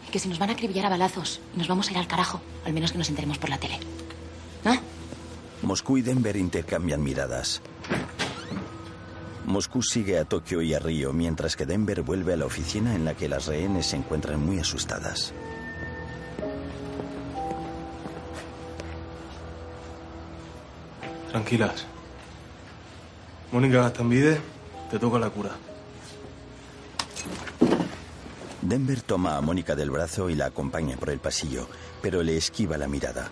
Y 0.08 0.12
que 0.12 0.18
si 0.18 0.30
nos 0.30 0.40
van 0.40 0.50
a 0.50 0.54
acribillar 0.54 0.86
a 0.86 0.90
balazos 0.90 1.42
y 1.54 1.58
nos 1.58 1.68
vamos 1.68 1.90
a 1.90 1.92
ir 1.92 1.98
al 1.98 2.08
carajo, 2.08 2.40
al 2.66 2.72
menos 2.72 2.94
que 2.94 2.98
nos 2.98 3.10
enteremos 3.10 3.38
por 3.38 3.50
la 3.50 3.58
tele. 3.58 3.80
¿No? 4.64 4.80
Moscú 5.62 5.98
y 5.98 6.04
Denver 6.04 6.38
intercambian 6.38 7.04
miradas. 7.04 7.62
Moscú 9.46 9.84
sigue 9.84 10.20
a 10.20 10.24
Tokio 10.24 10.62
y 10.62 10.74
a 10.74 10.80
Río, 10.80 11.12
mientras 11.12 11.58
que 11.58 11.66
Denver 11.66 12.02
vuelve 12.02 12.32
a 12.32 12.38
la 12.38 12.46
oficina 12.46 12.96
en 12.96 13.04
la 13.04 13.14
que 13.14 13.28
las 13.28 13.48
rehenes 13.48 13.88
se 13.88 13.98
encuentran 13.98 14.40
muy 14.40 14.58
asustadas. 14.58 15.34
Tranquilas. 21.30 21.86
Mónica 23.52 23.82
Gastambide, 23.82 24.40
te 24.90 25.00
toca 25.00 25.20
la 25.20 25.30
cura. 25.30 25.52
Denver 28.62 29.02
toma 29.02 29.38
a 29.38 29.42
Mónica 29.42 29.76
del 29.76 29.92
brazo 29.92 30.30
y 30.30 30.36
la 30.36 30.48
acompaña 30.48 30.98
por 30.98 31.10
el 31.10 31.20
pasillo, 31.20 31.68
pero 32.02 32.24
le 32.24 32.36
esquiva 32.36 32.78
la 32.78 32.88
mirada. 32.88 33.32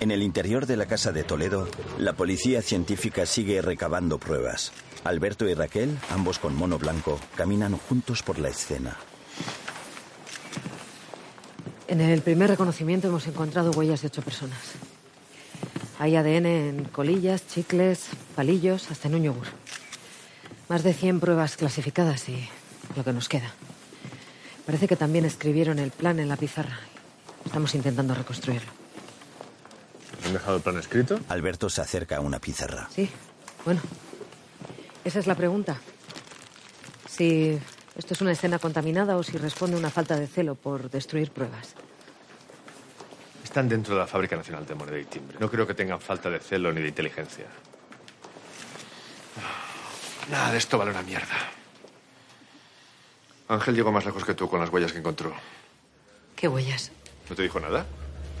En 0.00 0.10
el 0.10 0.22
interior 0.22 0.66
de 0.66 0.76
la 0.76 0.86
casa 0.86 1.12
de 1.12 1.24
Toledo, 1.24 1.68
la 1.98 2.14
policía 2.14 2.62
científica 2.62 3.26
sigue 3.26 3.60
recabando 3.62 4.18
pruebas. 4.18 4.72
Alberto 5.04 5.48
y 5.48 5.54
Raquel, 5.54 5.98
ambos 6.10 6.38
con 6.38 6.54
mono 6.54 6.78
blanco, 6.78 7.18
caminan 7.34 7.76
juntos 7.76 8.22
por 8.22 8.38
la 8.38 8.48
escena. 8.48 8.96
En 11.88 12.00
el 12.00 12.20
primer 12.22 12.50
reconocimiento 12.50 13.08
hemos 13.08 13.26
encontrado 13.26 13.70
huellas 13.70 14.02
de 14.02 14.08
ocho 14.08 14.22
personas. 14.22 14.58
Hay 15.98 16.16
ADN 16.16 16.46
en 16.46 16.84
colillas, 16.84 17.46
chicles, 17.46 18.08
palillos, 18.34 18.90
hasta 18.90 19.08
en 19.08 19.14
un 19.14 19.22
yogur. 19.22 19.46
Más 20.68 20.82
de 20.82 20.92
100 20.92 21.20
pruebas 21.20 21.56
clasificadas 21.56 22.28
y 22.28 22.48
lo 22.96 23.04
que 23.04 23.12
nos 23.12 23.28
queda. 23.28 23.50
Parece 24.64 24.88
que 24.88 24.96
también 24.96 25.24
escribieron 25.24 25.78
el 25.78 25.92
plan 25.92 26.18
en 26.18 26.28
la 26.28 26.36
pizarra. 26.36 26.80
Estamos 27.44 27.74
intentando 27.76 28.14
reconstruirlo. 28.14 28.72
¿Han 30.24 30.32
dejado 30.32 30.56
el 30.56 30.62
plan 30.62 30.76
escrito? 30.78 31.20
Alberto 31.28 31.70
se 31.70 31.80
acerca 31.80 32.16
a 32.16 32.20
una 32.20 32.40
pizarra. 32.40 32.88
Sí, 32.92 33.08
bueno. 33.64 33.80
Esa 35.04 35.20
es 35.20 35.28
la 35.28 35.36
pregunta. 35.36 35.78
Si 37.08 37.56
esto 37.96 38.14
es 38.14 38.20
una 38.20 38.32
escena 38.32 38.58
contaminada 38.58 39.16
o 39.16 39.22
si 39.22 39.38
responde 39.38 39.76
a 39.76 39.78
una 39.78 39.90
falta 39.90 40.16
de 40.16 40.26
celo 40.26 40.56
por 40.56 40.90
destruir 40.90 41.30
pruebas. 41.30 41.74
Están 43.44 43.68
dentro 43.68 43.94
de 43.94 44.00
la 44.00 44.06
Fábrica 44.08 44.36
Nacional 44.36 44.66
de 44.66 44.74
Moneda 44.74 44.98
y 44.98 45.04
Timbre. 45.04 45.38
No 45.38 45.48
creo 45.48 45.66
que 45.66 45.74
tengan 45.74 46.00
falta 46.00 46.28
de 46.28 46.40
celo 46.40 46.72
ni 46.72 46.82
de 46.82 46.88
inteligencia. 46.88 47.46
Nada 50.30 50.52
de 50.52 50.58
esto 50.58 50.78
vale 50.78 50.90
una 50.90 51.02
mierda. 51.02 51.34
Ángel 53.48 53.76
llegó 53.76 53.92
más 53.92 54.04
lejos 54.04 54.24
que 54.24 54.34
tú 54.34 54.48
con 54.48 54.60
las 54.60 54.70
huellas 54.70 54.92
que 54.92 54.98
encontró. 54.98 55.32
¿Qué 56.34 56.48
huellas? 56.48 56.90
¿No 57.30 57.36
te 57.36 57.42
dijo 57.42 57.60
nada? 57.60 57.86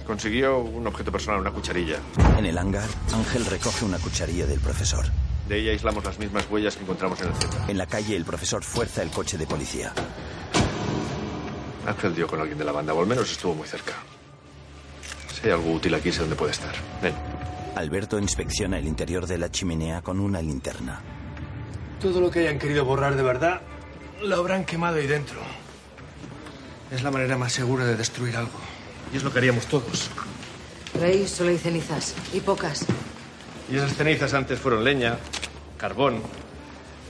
Consiguió 0.06 0.58
un 0.58 0.86
objeto 0.86 1.10
personal, 1.10 1.40
una 1.40 1.50
cucharilla. 1.50 1.98
En 2.38 2.46
el 2.46 2.58
hangar, 2.58 2.88
Ángel 3.12 3.44
recoge 3.46 3.84
una 3.84 3.98
cucharilla 3.98 4.46
del 4.46 4.60
profesor. 4.60 5.04
De 5.48 5.58
ella 5.60 5.72
aislamos 5.72 6.04
las 6.04 6.18
mismas 6.18 6.48
huellas 6.50 6.76
que 6.76 6.82
encontramos 6.82 7.20
en 7.20 7.28
el 7.28 7.34
Z. 7.34 7.66
En 7.68 7.78
la 7.78 7.86
calle, 7.86 8.16
el 8.16 8.24
profesor 8.24 8.62
fuerza 8.62 9.02
el 9.02 9.10
coche 9.10 9.38
de 9.38 9.46
policía. 9.46 9.92
Ángel 11.86 12.14
dio 12.14 12.26
con 12.26 12.40
alguien 12.40 12.58
de 12.58 12.64
la 12.64 12.72
banda, 12.72 12.94
o 12.94 13.00
al 13.00 13.06
menos 13.06 13.30
estuvo 13.30 13.54
muy 13.54 13.66
cerca. 13.66 13.92
Si 15.32 15.46
hay 15.46 15.52
algo 15.52 15.72
útil 15.72 15.94
aquí, 15.94 16.10
sé 16.10 16.20
dónde 16.20 16.34
puede 16.34 16.52
estar. 16.52 16.74
Ven. 17.00 17.14
Alberto 17.76 18.18
inspecciona 18.18 18.78
el 18.78 18.86
interior 18.86 19.26
de 19.26 19.38
la 19.38 19.50
chimenea 19.50 20.02
con 20.02 20.18
una 20.18 20.40
linterna. 20.42 21.00
Todo 22.00 22.20
lo 22.20 22.30
que 22.30 22.40
hayan 22.40 22.58
querido 22.58 22.84
borrar 22.84 23.16
de 23.16 23.22
verdad 23.22 23.62
Lo 24.22 24.36
habrán 24.36 24.64
quemado 24.64 24.96
ahí 24.96 25.06
dentro. 25.06 25.40
Es 26.90 27.02
la 27.02 27.10
manera 27.10 27.36
más 27.36 27.52
segura 27.52 27.84
de 27.84 27.96
destruir 27.96 28.36
algo. 28.36 28.58
Y 29.12 29.16
es 29.16 29.24
lo 29.24 29.32
que 29.32 29.38
haríamos 29.38 29.66
todos. 29.66 30.10
Rey, 30.94 31.26
solo 31.26 31.50
hay 31.50 31.58
cenizas. 31.58 32.14
Y 32.32 32.40
pocas. 32.40 32.86
Y 33.70 33.76
esas 33.76 33.94
cenizas 33.94 34.34
antes 34.34 34.60
fueron 34.60 34.84
leña, 34.84 35.18
carbón, 35.76 36.22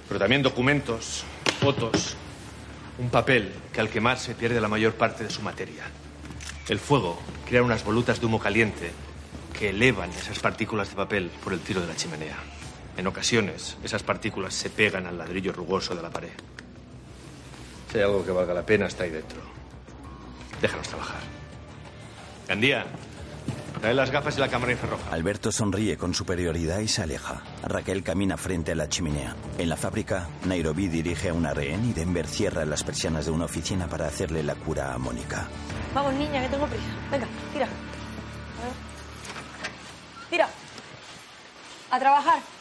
pero 0.09 0.18
también 0.18 0.42
documentos, 0.42 1.25
fotos, 1.61 2.16
un 2.99 3.11
papel 3.11 3.53
que 3.72 3.81
al 3.81 3.90
quemarse 3.90 4.35
pierde 4.35 4.61
la 4.61 4.68
mayor 4.68 4.94
parte 4.94 5.25
de 5.25 5.31
su 5.31 5.42
materia. 5.42 5.85
El 6.68 6.79
fuego 6.79 7.18
crea 7.46 7.62
unas 7.62 7.85
volutas 7.85 8.20
de 8.20 8.27
humo 8.27 8.40
caliente 8.40 8.90
que 9.59 9.70
elevan 9.70 10.11
esas 10.11 10.38
partículas 10.38 10.88
de 10.90 10.96
papel 10.96 11.31
por 11.44 11.53
el 11.53 11.61
tiro 11.61 11.81
de 11.81 11.87
la 11.87 11.96
chimenea. 11.96 12.37
En 12.96 13.06
ocasiones, 13.06 13.76
esas 13.82 14.02
partículas 14.02 14.54
se 14.54 14.70
pegan 14.70 15.06
al 15.06 15.18
ladrillo 15.18 15.52
rugoso 15.52 15.94
de 15.94 16.02
la 16.02 16.11
pared. 16.11 16.32
Si 17.90 17.98
hay 17.98 18.04
algo 18.04 18.24
que 18.24 18.30
valga 18.30 18.54
la 18.54 18.64
pena, 18.64 18.87
está 18.87 19.04
ahí 19.04 19.11
dentro. 19.11 19.38
Déjanos 20.61 20.88
trabajar. 20.88 21.20
Gandía, 22.48 22.87
trae 23.80 23.92
las 23.92 24.11
gafas 24.11 24.38
y 24.38 24.40
la 24.40 24.48
cámara 24.48 24.72
infrarroja. 24.72 25.11
Alberto 25.11 25.52
sonríe 25.52 25.98
con 25.98 26.14
superioridad 26.14 26.78
y 26.78 26.88
se 26.88 27.02
aleja. 27.02 27.42
Raquel 27.64 28.02
camina 28.02 28.38
frente 28.38 28.72
a 28.72 28.74
la 28.74 28.88
chimenea. 28.88 29.37
En 29.59 29.68
la 29.68 29.76
fábrica, 29.76 30.28
Nairobi 30.46 30.88
dirige 30.88 31.28
a 31.28 31.35
una 31.35 31.52
rehén 31.52 31.85
y 31.88 31.92
Denver 31.92 32.26
cierra 32.26 32.64
las 32.64 32.82
persianas 32.82 33.26
de 33.26 33.32
una 33.32 33.44
oficina 33.44 33.87
para 33.88 34.06
hacerle 34.06 34.42
la 34.42 34.54
cura 34.54 34.94
a 34.94 34.98
Mónica. 34.98 35.48
Vamos, 35.94 36.14
niña, 36.14 36.42
que 36.42 36.48
tengo 36.48 36.66
prisa. 36.66 36.85
Venga, 37.11 37.26
tira. 37.52 37.68
Tira. 40.30 40.48
A 41.90 41.98
trabajar. 41.98 42.55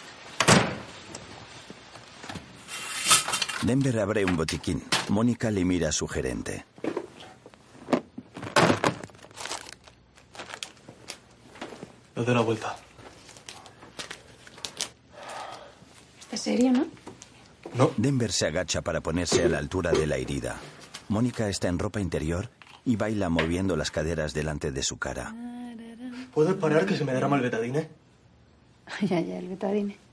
Denver 3.66 4.00
abre 4.00 4.24
un 4.24 4.38
botiquín. 4.38 4.84
Mónica 5.10 5.50
le 5.50 5.66
mira 5.66 5.90
a 5.90 5.92
su 5.92 6.08
gerente. 6.08 6.66
Date 12.16 12.32
la 12.32 12.42
vuelta. 12.42 12.76
¿Estás 16.20 16.42
serio, 16.42 16.72
no? 16.74 16.86
No. 17.74 17.92
Denver 17.98 18.32
se 18.32 18.46
agacha 18.46 18.84
para 18.84 19.02
ponerse 19.02 19.44
a 19.44 19.50
la 19.50 19.58
altura 19.58 19.92
de 19.92 20.06
la 20.06 20.18
herida. 20.18 20.58
Mónica 21.10 21.50
está 21.50 21.68
en 21.68 21.80
ropa 21.80 22.00
interior 22.00 22.52
y 22.86 22.98
baila 22.98 23.30
moviendo 23.30 23.76
las 23.76 23.90
caderas 23.90 24.36
delante 24.36 24.72
de 24.72 24.84
su 24.84 25.00
cara. 25.00 25.34
¿Puedes 26.36 26.54
parar 26.54 26.86
que 26.86 26.96
se 26.96 27.04
me 27.04 27.14
derrama 27.14 27.38
el 27.38 27.42
betadine? 27.42 27.90
ya, 29.02 29.20
ya, 29.22 29.40
el 29.40 29.48
betadine. 29.48 30.05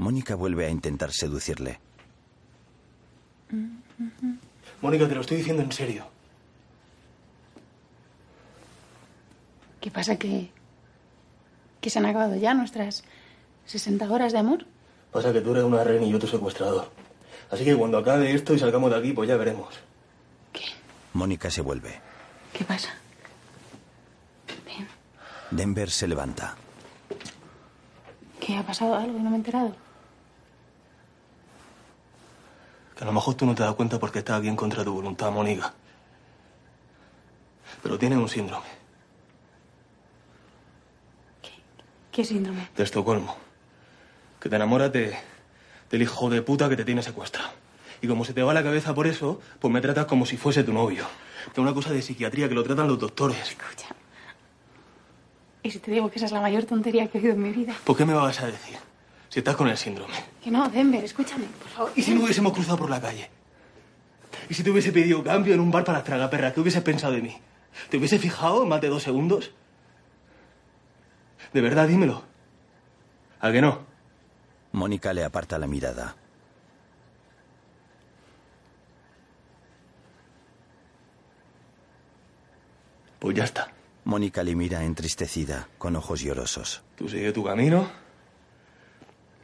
Mónica 0.00 0.34
vuelve 0.34 0.64
a 0.64 0.70
intentar 0.70 1.12
seducirle. 1.12 1.78
Mónica, 4.80 5.06
te 5.06 5.14
lo 5.14 5.20
estoy 5.20 5.36
diciendo 5.36 5.62
en 5.62 5.70
serio. 5.72 6.06
¿Qué 9.78 9.90
pasa? 9.90 10.16
¿Que, 10.16 10.50
que 11.82 11.90
se 11.90 11.98
han 11.98 12.06
acabado 12.06 12.34
ya 12.36 12.54
nuestras 12.54 13.04
60 13.66 14.10
horas 14.10 14.32
de 14.32 14.38
amor? 14.38 14.64
Pasa 15.12 15.34
que 15.34 15.42
tú 15.42 15.50
eres 15.52 15.64
una 15.64 15.84
reina 15.84 16.06
y 16.06 16.10
yo 16.10 16.18
tu 16.18 16.26
secuestrador. 16.26 16.90
Así 17.50 17.66
que 17.66 17.76
cuando 17.76 17.98
acabe 17.98 18.32
esto 18.32 18.54
y 18.54 18.58
salgamos 18.58 18.90
de 18.90 18.96
aquí, 18.96 19.12
pues 19.12 19.28
ya 19.28 19.36
veremos. 19.36 19.74
Mónica 21.12 21.50
se 21.50 21.60
vuelve. 21.60 22.00
¿Qué 22.54 22.64
pasa? 22.64 22.88
Denver 25.50 25.90
se 25.90 26.08
levanta. 26.08 26.56
¿Qué 28.40 28.56
ha 28.56 28.62
pasado 28.64 28.94
algo? 28.94 29.18
No 29.18 29.28
me 29.28 29.36
he 29.36 29.40
enterado. 29.40 29.89
Que 33.00 33.04
a 33.04 33.06
lo 33.06 33.14
mejor 33.14 33.34
tú 33.34 33.46
no 33.46 33.54
te 33.54 33.62
das 33.62 33.74
cuenta 33.76 33.98
porque 33.98 34.18
estás 34.18 34.38
aquí 34.38 34.48
en 34.48 34.56
contra 34.56 34.80
de 34.80 34.84
tu 34.84 34.92
voluntad, 34.92 35.30
Mónica. 35.30 35.72
Pero 37.82 37.98
tienes 37.98 38.18
un 38.18 38.28
síndrome 38.28 38.66
¿Qué 42.12 42.22
síndrome? 42.26 42.68
de 42.76 42.82
Estocolmo. 42.82 43.38
Que 44.38 44.50
te 44.50 44.56
enamoras 44.56 44.92
de, 44.92 45.16
del 45.90 46.02
hijo 46.02 46.28
de 46.28 46.42
puta 46.42 46.68
que 46.68 46.76
te 46.76 46.84
tiene 46.84 47.02
secuestrado. 47.02 47.48
Y 48.02 48.06
como 48.06 48.26
se 48.26 48.34
te 48.34 48.42
va 48.42 48.52
la 48.52 48.62
cabeza 48.62 48.94
por 48.94 49.06
eso, 49.06 49.40
pues 49.60 49.72
me 49.72 49.80
tratas 49.80 50.04
como 50.04 50.26
si 50.26 50.36
fuese 50.36 50.62
tu 50.62 50.74
novio. 50.74 51.06
Que 51.46 51.52
es 51.52 51.58
una 51.58 51.72
cosa 51.72 51.94
de 51.94 52.02
psiquiatría 52.02 52.50
que 52.50 52.54
lo 52.54 52.62
tratan 52.64 52.86
los 52.86 52.98
doctores. 52.98 53.38
Escucha. 53.40 53.86
¿Y 55.62 55.70
si 55.70 55.78
te 55.78 55.90
digo 55.90 56.10
que 56.10 56.16
esa 56.16 56.26
es 56.26 56.32
la 56.32 56.42
mayor 56.42 56.64
tontería 56.64 57.08
que 57.08 57.16
he 57.16 57.22
oído 57.22 57.32
en 57.32 57.42
mi 57.44 57.50
vida? 57.50 57.74
¿Por 57.82 57.96
qué 57.96 58.04
me 58.04 58.12
vas 58.12 58.38
a 58.42 58.46
decir? 58.48 58.76
Si 59.30 59.38
estás 59.38 59.54
con 59.56 59.68
el 59.68 59.78
síndrome. 59.78 60.12
Que 60.42 60.50
no, 60.50 60.68
Denver, 60.68 61.04
escúchame, 61.04 61.44
por 61.46 61.68
favor. 61.68 61.92
¿Y 61.94 62.02
si 62.02 62.12
no 62.12 62.24
hubiésemos 62.24 62.52
cruzado 62.52 62.76
por 62.76 62.90
la 62.90 63.00
calle? 63.00 63.30
¿Y 64.48 64.54
si 64.54 64.64
te 64.64 64.70
hubiese 64.70 64.90
pedido 64.92 65.22
cambio 65.22 65.54
en 65.54 65.60
un 65.60 65.70
bar 65.70 65.84
para 65.84 65.98
las 65.98 66.04
tragaperras? 66.04 66.52
¿Qué 66.52 66.60
hubieses 66.60 66.82
pensado 66.82 67.12
de 67.12 67.22
mí? 67.22 67.38
¿Te 67.88 67.96
hubiese 67.96 68.18
fijado 68.18 68.64
en 68.64 68.68
más 68.68 68.80
de 68.80 68.88
dos 68.88 69.04
segundos? 69.04 69.52
De 71.52 71.60
verdad, 71.60 71.86
dímelo. 71.86 72.24
¿A 73.40 73.52
que 73.52 73.60
no? 73.60 73.86
Mónica 74.72 75.12
le 75.12 75.24
aparta 75.24 75.58
la 75.58 75.68
mirada. 75.68 76.16
Pues 83.20 83.36
ya 83.36 83.44
está. 83.44 83.72
Mónica 84.04 84.42
le 84.42 84.56
mira 84.56 84.82
entristecida, 84.82 85.68
con 85.78 85.94
ojos 85.94 86.20
llorosos. 86.20 86.82
Tú 86.96 87.08
sigue 87.08 87.30
tu 87.32 87.44
camino. 87.44 87.99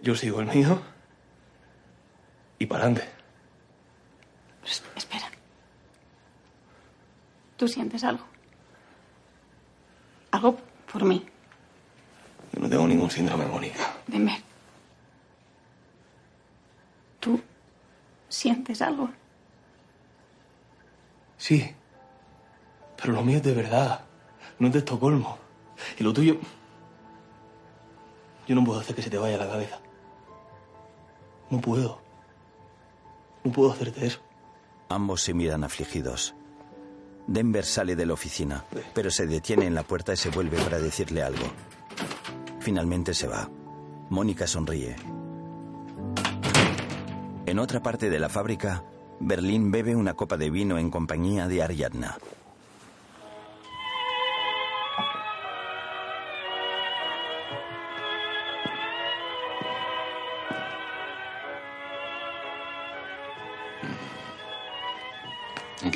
Yo 0.03 0.15
sigo 0.15 0.41
el 0.41 0.47
mío. 0.47 0.81
Y 2.59 2.67
para 2.67 2.85
adelante. 2.85 3.09
Es- 4.65 4.83
Espera. 4.95 5.31
¿Tú 7.57 7.69
sientes 7.69 8.05
algo? 8.05 8.25
Algo 10.31 10.59
por 10.93 11.05
mí, 11.05 11.25
Yo 12.53 12.61
no 12.61 12.69
tengo 12.69 12.87
ningún 12.87 13.11
síndrome, 13.11 13.45
Mónica. 13.47 13.95
Denver. 14.07 14.37
¿Tú 17.21 17.41
sientes 18.29 18.81
algo? 18.83 19.11
Sí. 21.37 21.75
Pero 22.97 23.13
lo 23.13 23.23
mío 23.23 23.39
es 23.39 23.43
de 23.43 23.53
verdad. 23.55 24.01
No 24.59 24.69
es 24.69 24.73
de 24.73 24.79
Estocolmo. 24.81 25.39
Y 25.99 26.03
lo 26.05 26.13
tuyo. 26.15 26.39
Yo 28.47 28.55
no 28.55 28.65
puedo 28.65 28.81
hacer 28.81 28.95
que 28.97 29.03
se 29.03 29.11
te 29.11 29.19
vaya 29.19 29.37
la 29.37 29.49
cabeza. 29.49 29.79
No 31.51 31.61
puedo. 31.61 32.01
No 33.45 33.53
puedo 33.53 33.73
hacerte 33.73 34.07
eso. 34.07 34.21
Ambos 34.89 35.23
se 35.23 35.35
miran 35.35 35.65
afligidos. 35.65 36.35
Denver 37.27 37.65
sale 37.65 37.97
de 37.97 38.07
la 38.07 38.13
oficina, 38.13 38.65
pero 38.95 39.11
se 39.11 39.27
detiene 39.27 39.67
en 39.67 39.75
la 39.75 39.83
puerta 39.83 40.13
y 40.13 40.17
se 40.17 40.31
vuelve 40.31 40.59
para 40.59 40.79
decirle 40.79 41.23
algo. 41.23 41.47
Finalmente 42.61 43.15
se 43.15 43.27
va. 43.27 43.51
Mónica 44.11 44.47
sonríe. 44.47 44.97
En 47.47 47.59
otra 47.59 47.83
parte 47.83 48.11
de 48.11 48.19
la 48.19 48.29
fábrica, 48.29 48.85
Berlín 49.19 49.71
bebe 49.71 49.97
una 49.97 50.15
copa 50.15 50.37
de 50.37 50.51
vino 50.51 50.79
en 50.79 50.91
compañía 50.91 51.49
de 51.49 51.63
Ariadna. 51.63 52.17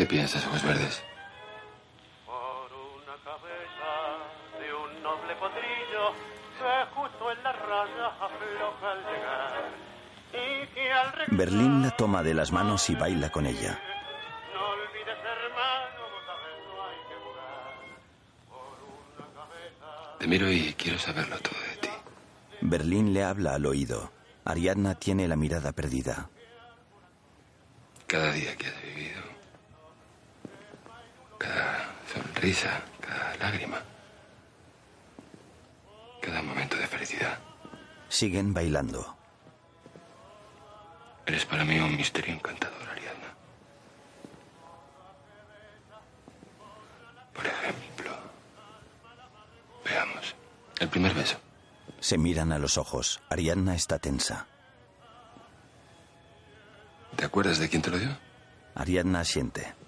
Qué 0.00 0.06
piensas, 0.06 0.46
ojos 0.46 0.62
verdes? 0.62 1.02
de 4.58 4.74
un 4.74 5.02
noble 5.02 5.34
potrillo 5.36 6.14
que 6.56 6.86
justo 6.94 7.30
en 7.30 7.42
la 7.42 7.52
raya 7.52 8.06
afloja 8.18 8.92
al 8.92 8.98
llegar 9.00 9.68
y 10.32 10.66
que 10.68 10.90
al 10.90 11.12
regresar 11.12 11.36
Berlín 11.36 11.82
la 11.82 11.90
toma 11.90 12.22
de 12.22 12.32
las 12.32 12.50
manos 12.50 12.88
y 12.88 12.94
baila 12.94 13.28
con 13.30 13.44
ella. 13.44 13.78
no 14.54 14.68
olvides 14.70 15.18
hermano 15.18 16.00
vos 16.12 16.22
no 16.66 16.82
hay 16.88 16.98
que 20.16 20.18
Te 20.18 20.26
miro 20.26 20.50
y 20.50 20.72
quiero 20.78 20.98
saberlo 20.98 21.38
todo 21.40 21.60
de 21.60 21.76
ti. 21.76 21.90
Berlín 22.62 23.12
le 23.12 23.22
habla 23.22 23.54
al 23.54 23.66
oído. 23.66 24.10
Ariadna 24.46 24.94
tiene 24.94 25.28
la 25.28 25.36
mirada 25.36 25.72
perdida. 25.72 26.30
Cada 28.06 28.32
día 28.32 28.56
que 28.56 28.66
has 28.66 28.82
vivido. 28.82 29.39
Cada 31.40 31.88
sonrisa, 32.12 32.83
cada 33.00 33.35
lágrima. 33.38 33.81
Cada 36.20 36.42
momento 36.42 36.76
de 36.76 36.87
felicidad. 36.87 37.38
Siguen 38.11 38.53
bailando. 38.53 39.16
Eres 41.24 41.46
para 41.46 41.64
mí 41.64 41.79
un 41.81 41.96
misterio 41.96 42.35
encantador, 42.35 42.87
Ariadna. 42.90 43.35
Por 47.33 47.46
ejemplo, 47.46 48.12
veamos. 49.83 50.35
El 50.79 50.88
primer 50.90 51.14
beso. 51.14 51.38
Se 52.00 52.18
miran 52.18 52.53
a 52.53 52.59
los 52.59 52.76
ojos. 52.76 53.22
Ariadna 53.31 53.74
está 53.74 53.98
tensa. 53.98 54.46
¿Te 57.16 57.24
acuerdas 57.24 57.59
de 57.59 57.70
quién 57.70 57.81
te 57.81 57.90
lo 57.90 57.98
dio? 57.98 58.14
Ariadna 58.74 59.20
asiente. 59.20 59.79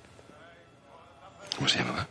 ¿Cómo 1.57 1.69
se 1.69 1.79
llamaba? 1.79 2.09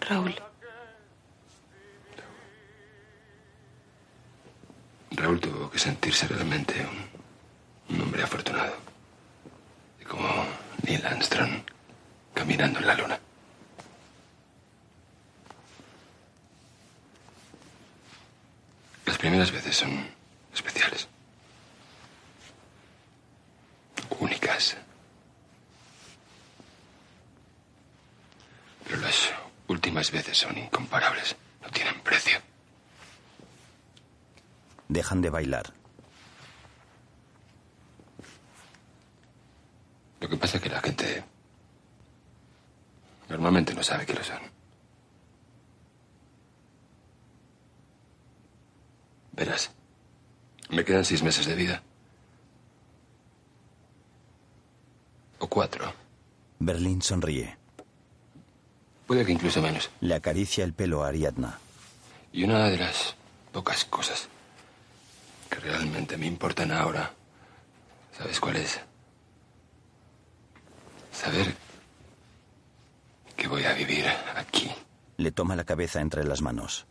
Raúl. 0.00 0.34
Raúl 5.10 5.40
tuvo 5.40 5.70
que 5.70 5.78
sentirse 5.78 6.26
realmente 6.28 6.86
un, 7.88 7.96
un 7.96 8.02
hombre 8.02 8.22
afortunado. 8.22 8.76
Y 10.00 10.04
como 10.04 10.28
Neil 10.84 11.04
Armstrong 11.04 11.62
caminando 12.34 12.78
en 12.78 12.86
la 12.86 12.94
luna. 12.94 13.18
Las 19.04 19.18
primeras 19.18 19.50
veces 19.50 19.76
son 19.76 20.08
especiales. 20.54 21.08
Únicas. 24.20 24.76
Pero 28.88 29.02
las 29.02 29.30
últimas 29.68 30.10
veces 30.10 30.38
son 30.38 30.56
incomparables. 30.56 31.36
No 31.62 31.68
tienen 31.70 32.00
precio. 32.00 32.38
Dejan 34.88 35.20
de 35.20 35.28
bailar. 35.28 35.74
Lo 40.20 40.28
que 40.28 40.36
pasa 40.36 40.56
es 40.56 40.62
que 40.62 40.70
la 40.70 40.80
gente 40.80 41.22
normalmente 43.28 43.74
no 43.74 43.82
sabe 43.82 44.06
que 44.06 44.14
lo 44.14 44.24
son. 44.24 44.40
Verás, 49.32 49.70
me 50.70 50.84
quedan 50.84 51.04
seis 51.04 51.22
meses 51.22 51.46
de 51.46 51.54
vida. 51.54 51.82
O 55.38 55.46
cuatro. 55.46 55.92
Berlín 56.58 57.02
sonríe. 57.02 57.67
Puede 59.08 59.24
que 59.24 59.32
incluso 59.32 59.60
menos. 59.62 59.90
Le 60.02 60.14
acaricia 60.14 60.62
el 60.64 60.74
pelo 60.74 61.02
a 61.02 61.08
Ariadna. 61.08 61.58
Y 62.30 62.44
una 62.44 62.68
de 62.68 62.76
las 62.76 63.16
pocas 63.52 63.84
cosas 63.86 64.28
que 65.48 65.56
realmente 65.60 66.16
me 66.18 66.26
importan 66.26 66.70
ahora, 66.70 67.10
¿sabes 68.16 68.38
cuál 68.38 68.56
es? 68.56 68.78
Saber 71.10 71.54
que 73.34 73.48
voy 73.48 73.64
a 73.64 73.72
vivir 73.72 74.04
aquí, 74.36 74.70
Le 75.16 75.32
toma 75.32 75.56
la 75.56 75.64
cabeza 75.64 76.00
entre 76.02 76.22
las 76.24 76.42
manos. 76.42 76.86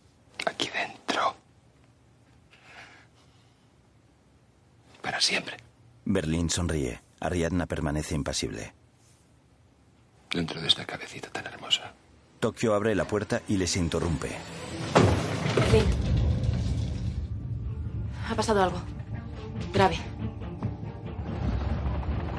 aquí 0.45 0.69
dentro. 0.69 1.35
Para 5.03 5.21
siempre. 5.21 5.57
Berlín 6.03 6.49
sonríe. 6.49 6.99
Ariadna 7.19 7.67
permanece 7.67 8.15
impasible. 8.15 8.73
Dentro 10.31 10.59
de 10.59 10.67
esta 10.67 10.85
cabecita 10.85 11.29
tan 11.29 11.45
hermosa. 11.45 11.93
Tokio 12.39 12.75
abre 12.75 12.93
la 12.93 13.05
puerta 13.05 13.41
y 13.47 13.57
les 13.57 13.75
interrumpe. 13.77 14.29
Berlín. 15.55 15.85
Ha 18.29 18.35
pasado 18.35 18.61
algo. 18.61 18.81
Grave. 19.73 19.97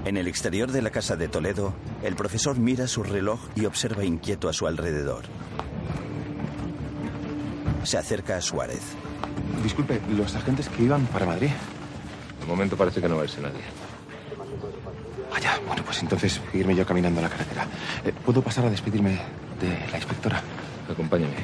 En 0.04 0.16
el 0.16 0.28
exterior 0.28 0.70
de 0.70 0.82
la 0.82 0.90
casa 0.90 1.16
de 1.16 1.28
Toledo, 1.28 1.74
el 2.02 2.14
profesor 2.14 2.58
mira 2.58 2.86
su 2.86 3.02
reloj 3.02 3.40
y 3.56 3.66
observa 3.66 4.04
inquieto 4.04 4.48
a 4.48 4.52
su 4.52 4.66
alrededor. 4.66 5.24
Se 7.82 7.98
acerca 7.98 8.36
a 8.36 8.40
Suárez. 8.40 8.82
Disculpe, 9.62 10.00
los 10.10 10.34
agentes 10.36 10.68
que 10.68 10.84
iban 10.84 11.06
para 11.06 11.26
Madrid. 11.26 11.50
De 12.40 12.46
momento 12.46 12.76
parece 12.76 13.00
que 13.00 13.08
no 13.08 13.16
va 13.16 13.22
a 13.22 13.24
irse 13.24 13.40
nadie. 13.40 13.60
Vaya, 15.30 15.58
bueno, 15.66 15.82
pues 15.84 16.00
entonces 16.02 16.40
irme 16.54 16.74
yo 16.76 16.86
caminando 16.86 17.20
a 17.20 17.24
la 17.24 17.28
carretera. 17.28 17.66
Eh, 18.04 18.12
¿Puedo 18.24 18.40
pasar 18.42 18.64
a 18.66 18.70
despedirme 18.70 19.20
de 19.60 19.68
la 19.90 19.96
inspectora? 19.96 20.42
Acompáñame. 20.90 21.34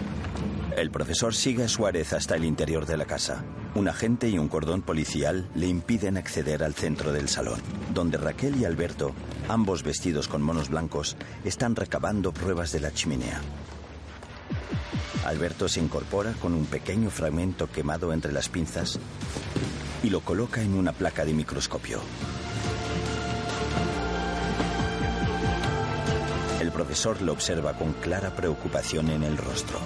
El 0.77 0.91
profesor 0.91 1.35
sigue 1.35 1.65
a 1.65 1.69
Suárez 1.69 2.13
hasta 2.13 2.35
el 2.35 2.45
interior 2.45 2.85
de 2.85 2.97
la 2.97 3.05
casa. 3.05 3.45
Un 3.77 3.87
agente 3.87 4.29
y 4.29 4.39
un 4.39 4.49
cordón 4.49 4.83
policial 4.83 5.49
le 5.55 5.69
impiden 5.69 6.17
acceder 6.17 6.65
al 6.65 6.75
centro 6.75 7.13
del 7.13 7.29
salón, 7.29 7.61
donde 7.93 8.19
Raquel 8.19 8.57
y 8.57 8.65
Alberto, 8.65 9.13
ambos 9.49 9.85
vestidos 9.85 10.27
con 10.27 10.43
monos 10.43 10.71
blancos, 10.71 11.17
están 11.45 11.77
recabando 11.77 12.33
pruebas 12.33 12.73
de 12.73 12.81
la 12.81 12.93
chimenea. 12.93 13.41
Alberto 15.25 15.69
se 15.69 15.81
incorpora 15.81 16.33
con 16.33 16.55
un 16.55 16.67
pequeño 16.67 17.09
fragmento 17.09 17.71
quemado 17.71 18.13
entre 18.13 18.33
las 18.33 18.49
pinzas 18.49 18.99
y 20.03 20.11
lo 20.11 20.21
coloca 20.21 20.61
en 20.61 20.75
una 20.75 20.93
placa 20.93 21.25
de 21.25 21.33
microscopio. 21.33 22.01
Profesor 26.75 27.23
lo 27.23 27.33
observa 27.33 27.73
con 27.73 27.93
clara 27.95 28.35
preocupación 28.35 29.09
en 29.11 29.23
el 29.23 29.39
rostro. 29.39 29.79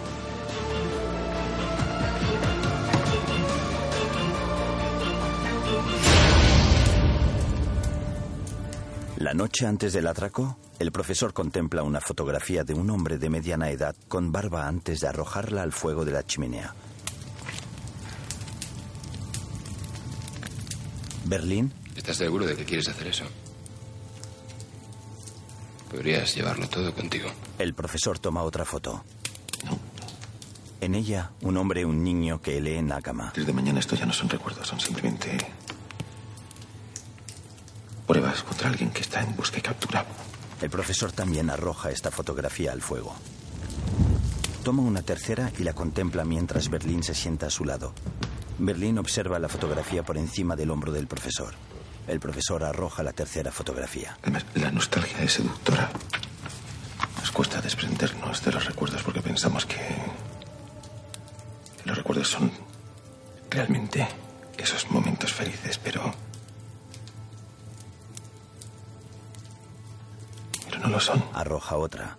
La 9.19 9.35
noche 9.35 9.67
antes 9.67 9.93
del 9.93 10.07
atraco, 10.07 10.59
el 10.79 10.91
profesor 10.91 11.35
contempla 11.35 11.83
una 11.83 12.01
fotografía 12.01 12.65
de 12.65 12.73
un 12.73 12.89
hombre 12.89 13.19
de 13.19 13.29
mediana 13.29 13.71
edad 13.71 13.95
con 14.09 14.33
barba 14.33 14.67
antes 14.67 15.01
de 15.01 15.09
arrojarla 15.09 15.63
al 15.63 15.73
fuego 15.73 16.05
de 16.05 16.13
la 16.13 16.25
chimenea. 16.25 16.75
Berlín, 21.27 21.73
¿Estás 21.95 22.17
seguro 22.17 22.47
de 22.47 22.57
que 22.57 22.65
quieres 22.65 22.89
hacer 22.89 23.09
eso? 23.09 23.25
Podrías 25.91 26.35
llevarlo 26.35 26.69
todo 26.69 26.95
contigo. 26.95 27.31
el 27.59 27.75
profesor 27.75 28.19
toma 28.19 28.43
otra 28.43 28.65
foto. 28.65 29.05
En 30.81 30.95
ella, 30.95 31.33
un 31.41 31.57
hombre 31.57 31.81
y 31.81 31.85
un 31.85 32.05
niño 32.05 32.41
que 32.41 32.61
lee 32.61 32.77
en 32.77 32.89
la 32.89 33.01
cama. 33.03 33.33
Desde 33.35 33.53
mañana 33.53 33.81
esto 33.81 33.97
ya 33.97 34.07
no 34.07 34.13
son 34.13 34.29
recuerdos, 34.29 34.69
son 34.69 34.79
simplemente 34.79 35.37
pruebas 38.07 38.43
contra 38.43 38.69
alguien 38.71 38.91
que 38.91 39.01
está 39.03 39.21
en 39.21 39.35
busca 39.37 39.59
y 39.59 39.63
captura. 39.63 40.07
El 40.63 40.71
profesor 40.71 41.11
también 41.13 41.51
arroja 41.51 41.91
esta 41.91 42.11
fotografía 42.11 42.73
al 42.73 42.81
fuego. 42.81 43.15
Toma 44.63 44.83
una 44.83 45.03
tercera 45.03 45.51
y 45.59 45.63
la 45.63 45.73
contempla 45.73 46.25
mientras 46.25 46.69
Berlín 46.69 47.03
se 47.03 47.15
sienta 47.15 47.47
a 47.47 47.51
su 47.51 47.65
lado. 47.65 47.93
Berlín 48.59 48.99
observa 48.99 49.39
la 49.39 49.49
fotografía 49.49 50.03
por 50.03 50.17
encima 50.17 50.57
del 50.57 50.71
hombro 50.71 50.93
del 50.93 51.07
profesor. 51.07 51.55
El 52.09 52.21
profesor 52.21 52.65
arroja 52.65 53.03
la 53.03 53.13
tercera 53.13 53.53
fotografía. 53.53 54.17
La 54.55 54.71
nostalgia 54.71 55.23
es 55.23 55.35
seductora. 55.35 55.91
Nos 57.19 57.31
cuesta 57.31 57.61
desprendernos 57.61 58.43
de 58.43 58.51
los 58.51 58.65
recuerdos 58.65 59.03
porque 59.03 59.21
pensamos 59.21 59.67
que, 59.67 59.77
que 59.77 61.85
los 61.85 61.99
recuerdos 61.99 62.29
son 62.29 62.51
realmente 63.51 64.09
esos 64.57 64.91
momentos 64.91 65.35
felices, 65.35 65.79
pero... 65.79 66.15
Pero 70.65 70.79
no 70.81 70.89
lo 70.89 71.01
son. 71.01 71.23
Arroja 71.35 71.77
otra. 71.77 72.17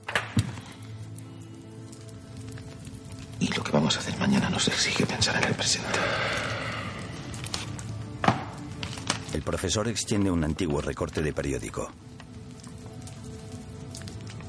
Y 3.39 3.47
lo 3.53 3.63
que 3.63 3.71
vamos 3.71 3.95
a 3.95 3.99
hacer 3.99 4.15
mañana 4.19 4.51
nos 4.51 4.67
exige 4.67 5.07
pensar 5.07 5.37
en 5.37 5.45
el 5.45 5.55
presente. 5.55 5.99
El 9.39 9.45
profesor 9.45 9.87
extiende 9.87 10.29
un 10.29 10.43
antiguo 10.43 10.81
recorte 10.81 11.21
de 11.21 11.31
periódico. 11.31 11.89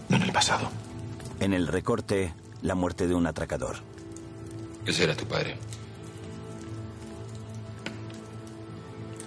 No 0.08 0.16
en 0.16 0.22
el 0.24 0.32
pasado. 0.32 0.68
En 1.38 1.52
el 1.52 1.68
recorte, 1.68 2.34
la 2.62 2.74
muerte 2.74 3.06
de 3.06 3.14
un 3.14 3.24
atracador. 3.28 3.76
Ese 4.84 5.04
era 5.04 5.16
tu 5.16 5.26
padre. 5.26 5.56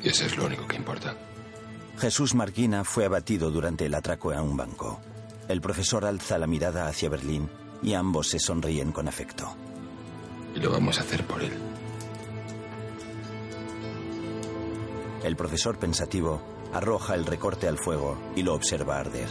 Y 0.03 0.09
eso 0.09 0.25
es 0.25 0.35
lo 0.35 0.47
único 0.47 0.67
que 0.67 0.75
importa. 0.75 1.15
Jesús 1.97 2.35
Marquina 2.35 2.83
fue 2.83 3.05
abatido 3.05 3.49
durante 3.49 3.85
el 3.85 3.95
atraco 3.95 4.33
a 4.33 4.41
un 4.41 4.57
banco. 4.57 4.99
El 5.47 5.61
profesor 5.61 6.03
alza 6.03 6.37
la 6.37 6.45
mirada 6.45 6.87
hacia 6.87 7.07
Berlín 7.07 7.49
y 7.81 7.93
ambos 7.93 8.27
se 8.27 8.39
sonríen 8.39 8.91
con 8.91 9.07
afecto. 9.07 9.55
Y 10.53 10.59
lo 10.59 10.71
vamos 10.71 10.97
a 10.97 11.03
hacer 11.03 11.25
por 11.25 11.41
él. 11.41 11.53
El 15.23 15.37
profesor 15.37 15.79
pensativo 15.79 16.41
arroja 16.73 17.15
el 17.15 17.25
recorte 17.25 17.69
al 17.69 17.77
fuego 17.77 18.17
y 18.35 18.43
lo 18.43 18.53
observa 18.53 18.99
arder. 18.99 19.29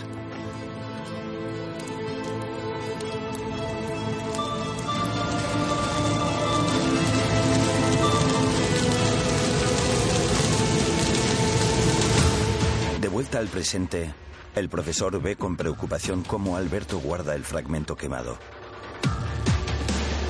De 12.98 13.08
vuelta 13.08 13.38
al 13.38 13.48
presente, 13.48 14.14
el 14.54 14.70
profesor 14.70 15.20
ve 15.20 15.36
con 15.36 15.58
preocupación 15.58 16.22
cómo 16.22 16.56
Alberto 16.56 17.00
guarda 17.00 17.34
el 17.34 17.44
fragmento 17.44 17.96
quemado. 17.96 18.38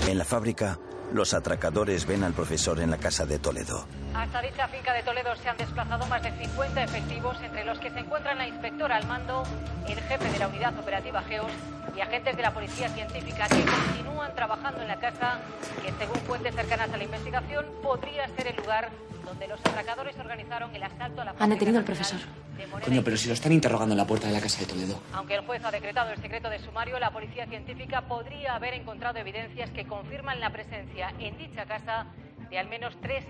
En 0.09 0.19
la 0.19 0.25
fábrica, 0.25 0.81
los 1.13 1.35
atracadores 1.35 2.05
ven 2.05 2.25
al 2.25 2.33
profesor 2.33 2.81
en 2.81 2.91
la 2.91 2.99
casa 2.99 3.27
de 3.27 3.39
Toledo. 3.39 3.87
Hasta 4.15 4.43
dicha 4.43 4.69
finca 4.69 4.93
de 4.93 5.03
Toledo 5.03 5.35
se 5.37 5.49
han 5.49 5.57
desplazado 5.57 6.07
más 6.07 6.23
de 6.23 6.31
50 6.33 6.83
efectivos, 6.83 7.37
entre 7.43 7.65
los 7.65 7.79
que 7.79 7.91
se 7.91 8.01
encuentran 8.01 8.37
la 8.37 8.47
inspectora 8.47 8.97
al 8.97 9.07
mando, 9.07 9.43
el 9.89 10.01
jefe 10.01 10.31
de 10.31 10.39
la 10.39 10.49
unidad 10.49 10.79
operativa 10.79 11.23
GEOS 11.23 11.53
y 11.97 12.01
agentes 12.01 12.37
de 12.37 12.43
la 12.43 12.53
policía 12.53 12.89
científica 12.91 13.49
que 13.49 13.65
continúan 13.65 14.35
trabajando 14.35 14.83
en 14.83 14.89
la 14.89 14.97
casa 14.97 15.39
que, 15.83 15.93
según 15.93 16.17
fuentes 16.27 16.55
cercanas 16.55 16.93
a 16.93 16.97
la 16.97 17.05
investigación, 17.05 17.67
podría 17.83 18.29
ser 18.37 18.49
el 18.49 18.57
lugar 18.57 18.91
donde 19.25 19.49
los 19.49 19.61
atracadores 19.61 20.19
organizaron 20.19 20.75
el 20.75 20.83
asalto 20.83 21.23
a 21.23 21.25
la 21.25 21.35
Han 21.39 21.51
detenido 21.51 21.79
al 21.79 21.85
profesor. 21.85 22.21
Coño, 22.85 23.03
pero 23.03 23.17
si 23.17 23.29
lo 23.29 23.35
están 23.35 23.53
interrogando 23.53 23.95
en 23.95 23.99
la 23.99 24.07
puerta 24.07 24.27
de 24.27 24.35
la 24.35 24.41
casa 24.41 24.61
de 24.61 24.67
Toledo. 24.67 25.01
Aunque 25.15 25.35
el 25.35 25.41
juez 25.41 25.65
ha 25.65 25.71
decretado 25.71 26.13
el 26.13 26.21
secreto 26.21 26.51
de 26.51 26.59
sumario, 26.59 26.99
la 26.99 27.11
policía 27.11 27.47
científica 27.47 28.03
podría 28.03 28.55
haber 28.57 28.75
encontrado 28.75 29.19
evidencias 29.19 29.71
que 29.71 29.87
confirman 29.87 30.39
la 30.39 30.51
presencia 30.51 31.13
en 31.19 31.39
dicha 31.39 31.65
casa 31.65 32.07
de 32.51 32.59
al 32.59 32.69
menos 32.69 32.95
tres 33.01 33.25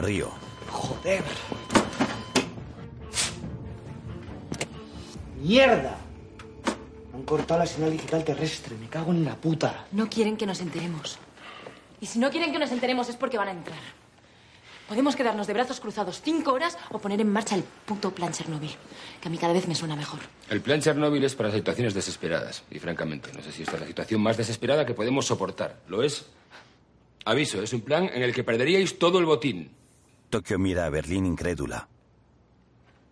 Río. 0.00 0.30
Joder. 0.70 1.24
¡Mierda! 5.42 5.96
Han 7.14 7.22
cortado 7.22 7.60
la 7.60 7.66
señal 7.66 7.90
digital 7.92 8.24
terrestre. 8.24 8.76
Me 8.76 8.88
cago 8.88 9.12
en 9.12 9.24
la 9.24 9.34
puta. 9.36 9.86
No 9.92 10.08
quieren 10.08 10.36
que 10.36 10.46
nos 10.46 10.60
enteremos. 10.60 11.18
Y 12.00 12.06
si 12.06 12.18
no 12.18 12.30
quieren 12.30 12.52
que 12.52 12.58
nos 12.58 12.70
enteremos 12.70 13.08
es 13.08 13.16
porque 13.16 13.38
van 13.38 13.48
a 13.48 13.52
entrar. 13.52 13.78
Podemos 14.88 15.16
quedarnos 15.16 15.46
de 15.46 15.52
brazos 15.52 15.80
cruzados 15.80 16.22
cinco 16.22 16.52
horas 16.52 16.78
o 16.90 16.98
poner 16.98 17.20
en 17.20 17.30
marcha 17.30 17.54
el 17.54 17.62
puto 17.62 18.10
plan 18.14 18.32
Chernobyl, 18.32 18.70
que 19.20 19.28
a 19.28 19.30
mí 19.30 19.36
cada 19.36 19.52
vez 19.52 19.68
me 19.68 19.74
suena 19.74 19.94
mejor. 19.94 20.20
El 20.48 20.62
plan 20.62 20.80
Chernobyl 20.80 21.22
es 21.22 21.34
para 21.34 21.52
situaciones 21.52 21.92
desesperadas. 21.92 22.62
Y 22.70 22.78
francamente, 22.78 23.30
no 23.34 23.42
sé 23.42 23.52
si 23.52 23.62
esta 23.64 23.74
es 23.74 23.80
la 23.82 23.86
situación 23.86 24.22
más 24.22 24.38
desesperada 24.38 24.86
que 24.86 24.94
podemos 24.94 25.26
soportar. 25.26 25.80
¿Lo 25.88 26.02
es? 26.02 26.24
Aviso, 27.26 27.62
es 27.62 27.72
un 27.74 27.82
plan 27.82 28.08
en 28.14 28.22
el 28.22 28.32
que 28.32 28.44
perderíais 28.44 28.98
todo 28.98 29.18
el 29.18 29.26
botín. 29.26 29.70
Tokio 30.30 30.58
mira 30.58 30.84
a 30.84 30.90
Berlín 30.90 31.24
incrédula. 31.26 31.88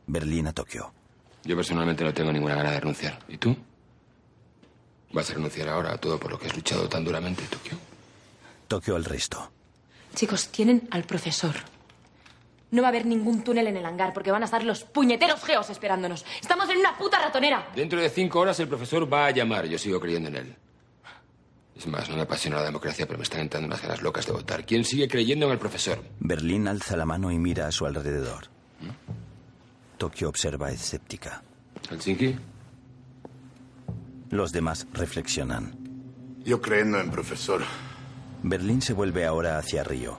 Berlín 0.07 0.47
a 0.49 0.53
Tokio. 0.53 0.93
Yo 1.45 1.57
personalmente 1.57 2.05
no 2.05 2.13
tengo 2.13 2.33
ninguna 2.33 2.55
gana 2.57 2.73
de 2.73 2.81
renunciar. 2.81 3.19
¿Y 3.29 3.39
tú? 3.39 3.57
¿Vas 5.13 5.31
a 5.31 5.35
renunciar 5.35 5.69
ahora 5.69 5.93
a 5.93 5.99
todo 5.99 6.19
por 6.19 6.31
lo 6.31 6.39
que 6.39 6.47
has 6.47 6.55
luchado 6.57 6.89
tan 6.89 7.05
duramente, 7.05 7.43
Tokio? 7.45 7.79
Tokio 8.69 8.97
al 8.97 9.05
resto. 9.05 9.51
Chicos, 10.15 10.49
tienen 10.49 10.89
al 10.91 11.05
profesor. 11.05 11.55
No 12.71 12.83
va 12.83 12.89
a 12.89 12.91
haber 12.91 13.07
ningún 13.07 13.43
túnel 13.45 13.69
en 13.69 13.77
el 13.77 13.87
hangar 13.87 14.13
porque 14.13 14.31
van 14.33 14.43
a 14.43 14.47
estar 14.47 14.63
los 14.65 14.83
puñeteros 14.85 15.43
geos 15.45 15.71
esperándonos. 15.71 16.27
Estamos 16.41 16.69
en 16.69 16.79
una 16.79 16.99
puta 16.99 17.19
ratonera. 17.21 17.71
Dentro 17.75 18.01
de 18.01 18.11
cinco 18.11 18.41
horas 18.41 18.59
el 18.61 18.69
profesor 18.69 19.11
va 19.11 19.27
a 19.27 19.31
llamar. 19.31 19.67
Yo 19.67 19.79
sigo 19.79 20.01
creyendo 20.01 20.29
en 20.29 20.37
él. 20.37 20.57
Es 21.77 21.87
más, 21.87 22.09
no 22.09 22.17
me 22.17 22.23
apasiona 22.23 22.57
la 22.57 22.65
democracia, 22.65 23.07
pero 23.07 23.19
me 23.19 23.25
están 23.25 23.41
entrando 23.41 23.67
unas 23.67 23.83
ganas 23.83 24.01
locas 24.03 24.27
de 24.27 24.33
votar. 24.33 24.65
¿Quién 24.65 24.85
sigue 24.85 25.09
creyendo 25.09 25.47
en 25.47 25.53
el 25.53 25.59
profesor? 25.59 26.03
Berlín 26.21 26.69
alza 26.69 26.97
la 26.97 27.05
mano 27.05 27.31
y 27.31 27.39
mira 27.39 27.67
a 27.67 27.73
su 27.73 27.85
alrededor. 27.85 28.47
Tokio 29.99 30.29
observa 30.29 30.71
escéptica. 30.71 31.43
¿Helsinki? 31.91 32.37
Los 34.31 34.53
demás 34.53 34.87
reflexionan. 34.93 35.77
Yo 36.45 36.61
creyendo 36.61 36.99
en 37.01 37.11
profesor. 37.11 37.63
Berlín 38.43 38.81
se 38.81 38.93
vuelve 38.93 39.27
ahora 39.27 39.59
hacia 39.59 39.85
Río. 39.85 40.19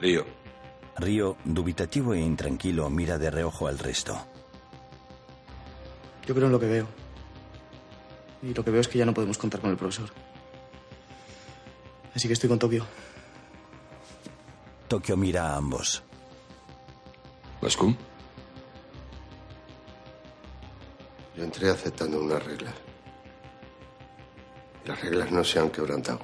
Río. 0.00 0.24
Río, 0.96 1.36
dubitativo 1.44 2.14
e 2.14 2.20
intranquilo, 2.20 2.88
mira 2.90 3.18
de 3.18 3.30
reojo 3.30 3.68
al 3.68 3.78
resto. 3.78 4.27
Yo 6.28 6.34
creo 6.34 6.46
en 6.46 6.52
lo 6.52 6.60
que 6.60 6.66
veo. 6.66 6.86
Y 8.42 8.52
lo 8.52 8.62
que 8.62 8.70
veo 8.70 8.82
es 8.82 8.88
que 8.88 8.98
ya 8.98 9.06
no 9.06 9.14
podemos 9.14 9.38
contar 9.38 9.62
con 9.62 9.70
el 9.70 9.78
profesor. 9.78 10.10
Así 12.14 12.28
que 12.28 12.34
estoy 12.34 12.50
con 12.50 12.58
Tokio. 12.58 12.84
Tokio 14.88 15.16
mira 15.16 15.54
a 15.54 15.56
ambos. 15.56 16.02
¿Moscú? 17.62 17.96
Yo 21.34 21.44
entré 21.44 21.70
aceptando 21.70 22.20
unas 22.20 22.44
reglas. 22.44 22.74
Las 24.84 25.00
reglas 25.00 25.32
no 25.32 25.42
se 25.42 25.60
han 25.60 25.70
quebrantado. 25.70 26.20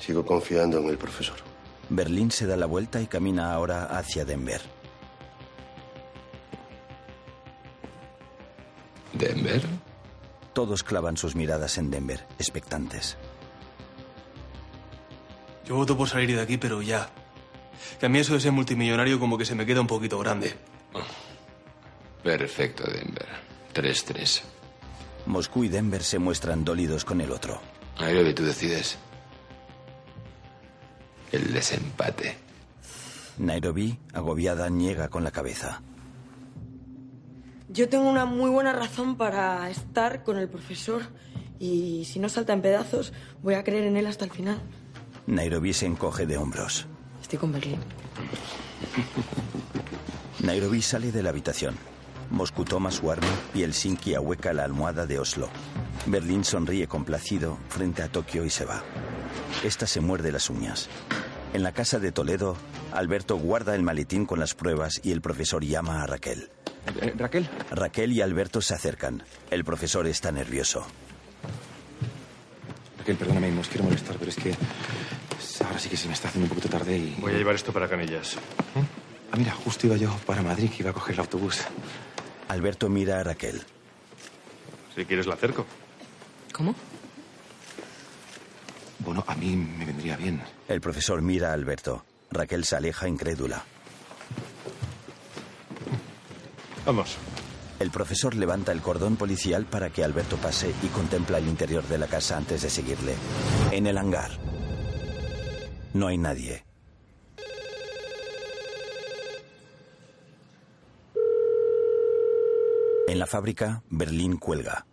Sigo 0.00 0.26
confiando 0.26 0.78
en 0.78 0.88
el 0.88 0.98
profesor. 0.98 1.36
Berlín 1.90 2.32
se 2.32 2.46
da 2.46 2.56
la 2.56 2.66
vuelta 2.66 3.00
y 3.00 3.06
camina 3.06 3.52
ahora 3.52 3.84
hacia 3.84 4.24
Denver. 4.24 4.77
¿Denver? 9.12 9.62
Todos 10.52 10.82
clavan 10.82 11.16
sus 11.16 11.34
miradas 11.34 11.78
en 11.78 11.90
Denver, 11.90 12.26
expectantes. 12.38 13.16
Yo 15.66 15.76
voto 15.76 15.96
por 15.96 16.08
salir 16.08 16.34
de 16.34 16.42
aquí, 16.42 16.56
pero 16.56 16.82
ya. 16.82 17.10
Que 18.00 18.06
a 18.06 18.08
mí 18.08 18.18
eso 18.18 18.34
de 18.34 18.40
ser 18.40 18.52
multimillonario 18.52 19.20
como 19.20 19.38
que 19.38 19.44
se 19.44 19.54
me 19.54 19.66
queda 19.66 19.80
un 19.80 19.86
poquito 19.86 20.18
grande. 20.18 20.54
Perfecto, 22.22 22.84
Denver. 22.84 23.28
3-3. 23.74 24.42
Moscú 25.26 25.64
y 25.64 25.68
Denver 25.68 26.02
se 26.02 26.18
muestran 26.18 26.64
dólidos 26.64 27.04
con 27.04 27.20
el 27.20 27.30
otro. 27.30 27.60
Nairobi, 28.00 28.34
tú 28.34 28.44
decides. 28.44 28.98
El 31.30 31.52
desempate. 31.52 32.38
Nairobi, 33.38 33.98
agobiada, 34.14 34.70
niega 34.70 35.08
con 35.08 35.22
la 35.22 35.30
cabeza. 35.30 35.82
Yo 37.70 37.88
tengo 37.88 38.08
una 38.08 38.24
muy 38.24 38.50
buena 38.50 38.72
razón 38.72 39.16
para 39.16 39.68
estar 39.68 40.24
con 40.24 40.38
el 40.38 40.48
profesor 40.48 41.02
y 41.58 42.04
si 42.06 42.18
no 42.18 42.28
salta 42.28 42.54
en 42.54 42.62
pedazos, 42.62 43.12
voy 43.42 43.54
a 43.54 43.64
creer 43.64 43.84
en 43.84 43.96
él 43.96 44.06
hasta 44.06 44.24
el 44.24 44.30
final. 44.30 44.58
Nairobi 45.26 45.74
se 45.74 45.84
encoge 45.84 46.24
de 46.26 46.38
hombros. 46.38 46.86
Estoy 47.20 47.38
con 47.38 47.52
Berlín. 47.52 47.78
Nairobi 50.40 50.80
sale 50.80 51.12
de 51.12 51.22
la 51.22 51.28
habitación. 51.28 51.76
Moscú 52.30 52.64
toma 52.64 52.90
su 52.90 53.10
arma 53.10 53.28
y 53.54 53.62
Helsinki 53.62 54.14
ahueca 54.14 54.52
la 54.54 54.64
almohada 54.64 55.06
de 55.06 55.18
Oslo. 55.18 55.50
Berlín 56.06 56.44
sonríe 56.44 56.86
complacido 56.86 57.58
frente 57.68 58.02
a 58.02 58.08
Tokio 58.08 58.44
y 58.44 58.50
se 58.50 58.64
va. 58.64 58.82
Esta 59.62 59.86
se 59.86 60.00
muerde 60.00 60.32
las 60.32 60.48
uñas. 60.48 60.88
En 61.52 61.62
la 61.62 61.72
casa 61.72 61.98
de 61.98 62.12
Toledo, 62.12 62.56
Alberto 62.92 63.36
guarda 63.36 63.74
el 63.74 63.82
maletín 63.82 64.24
con 64.24 64.38
las 64.38 64.54
pruebas 64.54 65.00
y 65.02 65.12
el 65.12 65.20
profesor 65.20 65.64
llama 65.64 66.02
a 66.02 66.06
Raquel. 66.06 66.50
Eh, 67.00 67.14
Raquel. 67.16 67.48
Raquel 67.70 68.12
y 68.12 68.20
Alberto 68.20 68.60
se 68.60 68.74
acercan. 68.74 69.22
El 69.50 69.64
profesor 69.64 70.06
está 70.06 70.32
nervioso. 70.32 70.86
Raquel, 72.98 73.16
perdóname, 73.16 73.50
no 73.50 73.60
os 73.60 73.68
quiero 73.68 73.84
molestar, 73.84 74.16
pero 74.16 74.30
es 74.30 74.36
que 74.36 74.54
ahora 75.64 75.78
sí 75.78 75.88
que 75.88 75.96
se 75.96 76.08
me 76.08 76.14
está 76.14 76.28
haciendo 76.28 76.44
un 76.44 76.50
poquito 76.50 76.68
tarde 76.68 76.96
y... 76.96 77.16
Voy 77.20 77.32
a 77.34 77.38
llevar 77.38 77.54
esto 77.54 77.72
para 77.72 77.88
Canillas. 77.88 78.36
Ah, 79.32 79.36
mira, 79.36 79.52
justo 79.52 79.86
iba 79.86 79.96
yo 79.96 80.14
para 80.26 80.42
Madrid, 80.42 80.70
que 80.70 80.82
iba 80.82 80.90
a 80.90 80.94
coger 80.94 81.14
el 81.14 81.20
autobús. 81.20 81.60
Alberto 82.48 82.88
mira 82.88 83.20
a 83.20 83.24
Raquel. 83.24 83.62
Si 84.94 85.04
quieres 85.04 85.26
la 85.26 85.34
acerco. 85.34 85.66
¿Cómo? 86.52 86.74
Bueno, 89.00 89.24
a 89.26 89.34
mí 89.34 89.54
me 89.56 89.84
vendría 89.84 90.16
bien. 90.16 90.42
El 90.66 90.80
profesor 90.80 91.22
mira 91.22 91.50
a 91.50 91.52
Alberto. 91.52 92.04
Raquel 92.30 92.64
se 92.64 92.76
aleja 92.76 93.08
incrédula. 93.08 93.64
Vamos. 96.88 97.18
El 97.80 97.90
profesor 97.90 98.34
levanta 98.34 98.72
el 98.72 98.80
cordón 98.80 99.16
policial 99.16 99.66
para 99.66 99.90
que 99.90 100.02
Alberto 100.02 100.38
pase 100.38 100.74
y 100.82 100.86
contempla 100.86 101.36
el 101.36 101.46
interior 101.46 101.86
de 101.86 101.98
la 101.98 102.06
casa 102.06 102.38
antes 102.38 102.62
de 102.62 102.70
seguirle. 102.70 103.14
En 103.72 103.86
el 103.86 103.98
hangar. 103.98 104.30
No 105.92 106.06
hay 106.06 106.16
nadie. 106.16 106.64
En 113.06 113.18
la 113.18 113.26
fábrica, 113.26 113.82
Berlín 113.90 114.38
cuelga. 114.38 114.86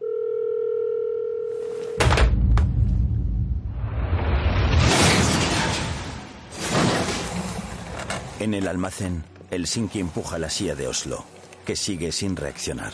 En 8.41 8.53
el 8.53 8.67
almacén, 8.67 9.23
Helsinki 9.49 10.01
empuja 10.01 10.37
la 10.37 10.49
silla 10.49 10.75
de 10.75 10.89
Oslo, 10.89 11.23
que 11.65 11.75
sigue 11.75 12.11
sin 12.11 12.35
reaccionar. 12.35 12.93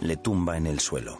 Le 0.00 0.16
tumba 0.16 0.56
en 0.56 0.66
el 0.66 0.78
suelo. 0.78 1.18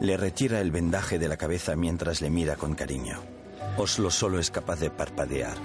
Le 0.00 0.16
retira 0.16 0.60
el 0.60 0.70
vendaje 0.70 1.18
de 1.18 1.28
la 1.28 1.36
cabeza 1.36 1.76
mientras 1.76 2.20
le 2.22 2.30
mira 2.30 2.56
con 2.56 2.74
cariño. 2.74 3.18
Oslo 3.76 4.10
solo 4.10 4.38
es 4.38 4.50
capaz 4.50 4.80
de 4.80 4.90
parpadear. 4.90 5.56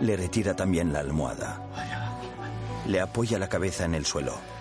Le 0.00 0.16
retira 0.16 0.54
también 0.54 0.92
la 0.92 1.00
almohada. 1.00 1.62
Le 2.86 3.00
apoya 3.00 3.38
la 3.38 3.48
cabeza 3.48 3.84
en 3.84 3.94
el 3.94 4.04
suelo. 4.04 4.53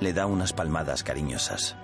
Le 0.00 0.12
da 0.12 0.26
unas 0.26 0.52
palmadas 0.52 1.02
cariñosas. 1.02 1.76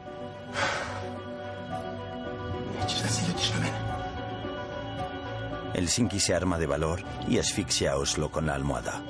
El 5.74 5.88
Sinki 5.88 6.20
se 6.20 6.34
arma 6.34 6.58
de 6.58 6.66
valor 6.66 7.02
y 7.26 7.38
asfixia 7.38 7.92
a 7.92 7.96
Oslo 7.96 8.30
con 8.30 8.46
la 8.46 8.54
almohada. 8.54 9.00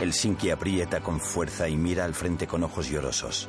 El 0.00 0.12
Sinki 0.12 0.50
aprieta 0.50 1.00
con 1.00 1.20
fuerza 1.20 1.68
y 1.68 1.76
mira 1.76 2.04
al 2.04 2.14
frente 2.14 2.46
con 2.46 2.62
ojos 2.62 2.88
llorosos. 2.88 3.48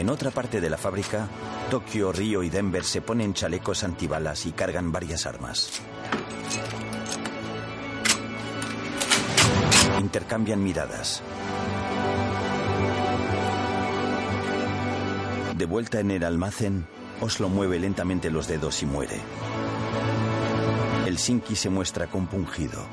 En 0.00 0.08
otra 0.08 0.30
parte 0.30 0.62
de 0.62 0.70
la 0.70 0.78
fábrica, 0.78 1.28
Tokio, 1.70 2.10
Río 2.10 2.42
y 2.42 2.48
Denver 2.48 2.84
se 2.84 3.02
ponen 3.02 3.34
chalecos 3.34 3.84
antibalas 3.84 4.46
y 4.46 4.52
cargan 4.52 4.90
varias 4.90 5.26
armas. 5.26 5.82
Intercambian 10.00 10.64
miradas. 10.64 11.22
De 15.54 15.66
vuelta 15.66 16.00
en 16.00 16.12
el 16.12 16.24
almacén, 16.24 16.86
Oslo 17.20 17.50
mueve 17.50 17.78
lentamente 17.78 18.30
los 18.30 18.48
dedos 18.48 18.82
y 18.82 18.86
muere. 18.86 19.20
Helsinki 21.04 21.54
se 21.54 21.68
muestra 21.68 22.06
compungido. 22.06 22.86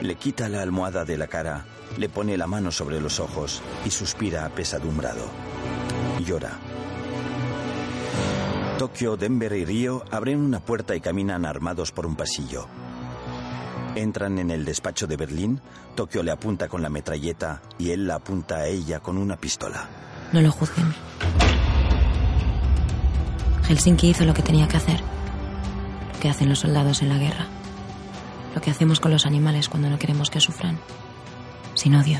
Le 0.00 0.14
quita 0.14 0.48
la 0.48 0.62
almohada 0.62 1.04
de 1.04 1.18
la 1.18 1.26
cara, 1.26 1.64
le 1.98 2.08
pone 2.08 2.36
la 2.38 2.46
mano 2.46 2.70
sobre 2.70 3.00
los 3.00 3.18
ojos 3.18 3.60
y 3.84 3.90
suspira 3.90 4.46
apesadumbrado. 4.46 5.51
Llora. 6.24 6.58
Tokio, 8.78 9.16
Denver 9.16 9.52
y 9.52 9.64
Río 9.64 10.04
abren 10.10 10.40
una 10.40 10.60
puerta 10.60 10.96
y 10.96 11.00
caminan 11.00 11.46
armados 11.46 11.92
por 11.92 12.04
un 12.04 12.16
pasillo. 12.16 12.66
Entran 13.94 14.38
en 14.38 14.50
el 14.50 14.64
despacho 14.64 15.06
de 15.06 15.16
Berlín, 15.16 15.60
Tokio 15.94 16.22
le 16.22 16.32
apunta 16.32 16.68
con 16.68 16.82
la 16.82 16.88
metralleta 16.88 17.62
y 17.78 17.90
él 17.90 18.06
la 18.06 18.16
apunta 18.16 18.56
a 18.56 18.66
ella 18.66 19.00
con 19.00 19.18
una 19.18 19.36
pistola. 19.36 19.88
No 20.32 20.40
lo 20.40 20.50
juzguen. 20.50 20.94
Helsinki 23.68 24.10
hizo 24.10 24.24
lo 24.24 24.34
que 24.34 24.42
tenía 24.42 24.66
que 24.66 24.78
hacer. 24.78 25.00
Lo 26.14 26.20
que 26.20 26.28
hacen 26.28 26.48
los 26.48 26.60
soldados 26.60 27.02
en 27.02 27.10
la 27.10 27.18
guerra. 27.18 27.46
Lo 28.54 28.60
que 28.60 28.70
hacemos 28.70 28.98
con 28.98 29.12
los 29.12 29.26
animales 29.26 29.68
cuando 29.68 29.90
no 29.90 29.98
queremos 29.98 30.30
que 30.30 30.40
sufran. 30.40 30.78
Sin 31.74 31.94
odio. 31.94 32.18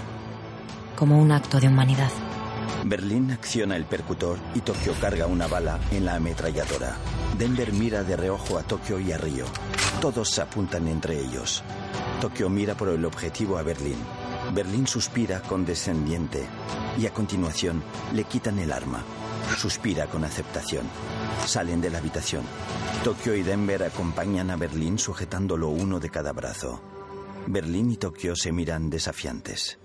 Como 0.96 1.20
un 1.20 1.32
acto 1.32 1.58
de 1.58 1.68
humanidad. 1.68 2.10
Berlín 2.84 3.30
acciona 3.30 3.76
el 3.76 3.84
percutor 3.84 4.38
y 4.54 4.60
Tokio 4.60 4.94
carga 5.00 5.26
una 5.26 5.46
bala 5.46 5.78
en 5.90 6.04
la 6.04 6.16
ametralladora. 6.16 6.96
Denver 7.38 7.72
mira 7.72 8.02
de 8.02 8.16
reojo 8.16 8.58
a 8.58 8.62
Tokio 8.62 8.98
y 8.98 9.12
a 9.12 9.18
Río. 9.18 9.46
Todos 10.00 10.30
se 10.30 10.42
apuntan 10.42 10.88
entre 10.88 11.18
ellos. 11.18 11.62
Tokio 12.20 12.48
mira 12.48 12.74
por 12.74 12.88
el 12.88 13.04
objetivo 13.04 13.56
a 13.56 13.62
Berlín. 13.62 13.96
Berlín 14.52 14.86
suspira 14.86 15.40
condescendiente 15.40 16.46
y 16.98 17.06
a 17.06 17.12
continuación 17.12 17.82
le 18.12 18.24
quitan 18.24 18.58
el 18.58 18.72
arma. 18.72 19.02
Suspira 19.56 20.06
con 20.06 20.24
aceptación. 20.24 20.86
Salen 21.46 21.80
de 21.80 21.90
la 21.90 21.98
habitación. 21.98 22.44
Tokio 23.04 23.34
y 23.34 23.42
Denver 23.42 23.82
acompañan 23.84 24.50
a 24.50 24.56
Berlín 24.56 24.98
sujetándolo 24.98 25.68
uno 25.68 26.00
de 26.00 26.10
cada 26.10 26.32
brazo. 26.32 26.80
Berlín 27.46 27.90
y 27.90 27.96
Tokio 27.96 28.36
se 28.36 28.52
miran 28.52 28.90
desafiantes. 28.90 29.78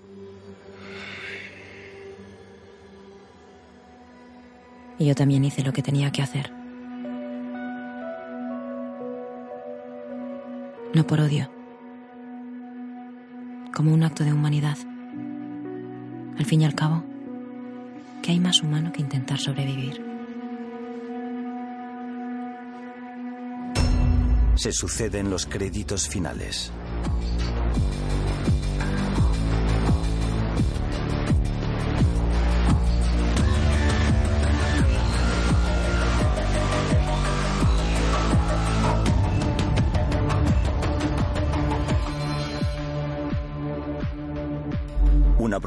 Y 4.98 5.06
yo 5.06 5.14
también 5.14 5.44
hice 5.44 5.62
lo 5.62 5.72
que 5.72 5.82
tenía 5.82 6.10
que 6.10 6.22
hacer. 6.22 6.52
No 10.94 11.06
por 11.06 11.20
odio. 11.20 11.50
Como 13.72 13.92
un 13.92 14.02
acto 14.02 14.24
de 14.24 14.32
humanidad. 14.32 14.76
Al 16.38 16.44
fin 16.44 16.62
y 16.62 16.64
al 16.64 16.74
cabo, 16.74 17.04
¿qué 18.22 18.32
hay 18.32 18.40
más 18.40 18.62
humano 18.62 18.92
que 18.92 19.02
intentar 19.02 19.38
sobrevivir? 19.38 20.04
Se 24.56 24.72
suceden 24.72 25.30
los 25.30 25.46
créditos 25.46 26.08
finales. 26.08 26.72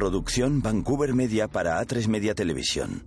Producción 0.02 0.64
Vancouver 0.64 1.14
Media 1.14 1.47
para 1.47 1.80
A3 1.80 2.08
Media 2.08 2.34
Televisión. 2.34 3.06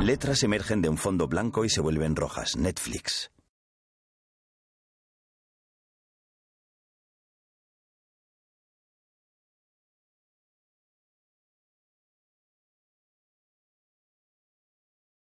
Letras 0.00 0.44
emergen 0.44 0.80
de 0.82 0.88
un 0.88 0.96
fondo 0.96 1.26
blanco 1.26 1.64
y 1.64 1.68
se 1.68 1.80
vuelven 1.80 2.14
rojas. 2.14 2.56
Netflix. 2.56 3.33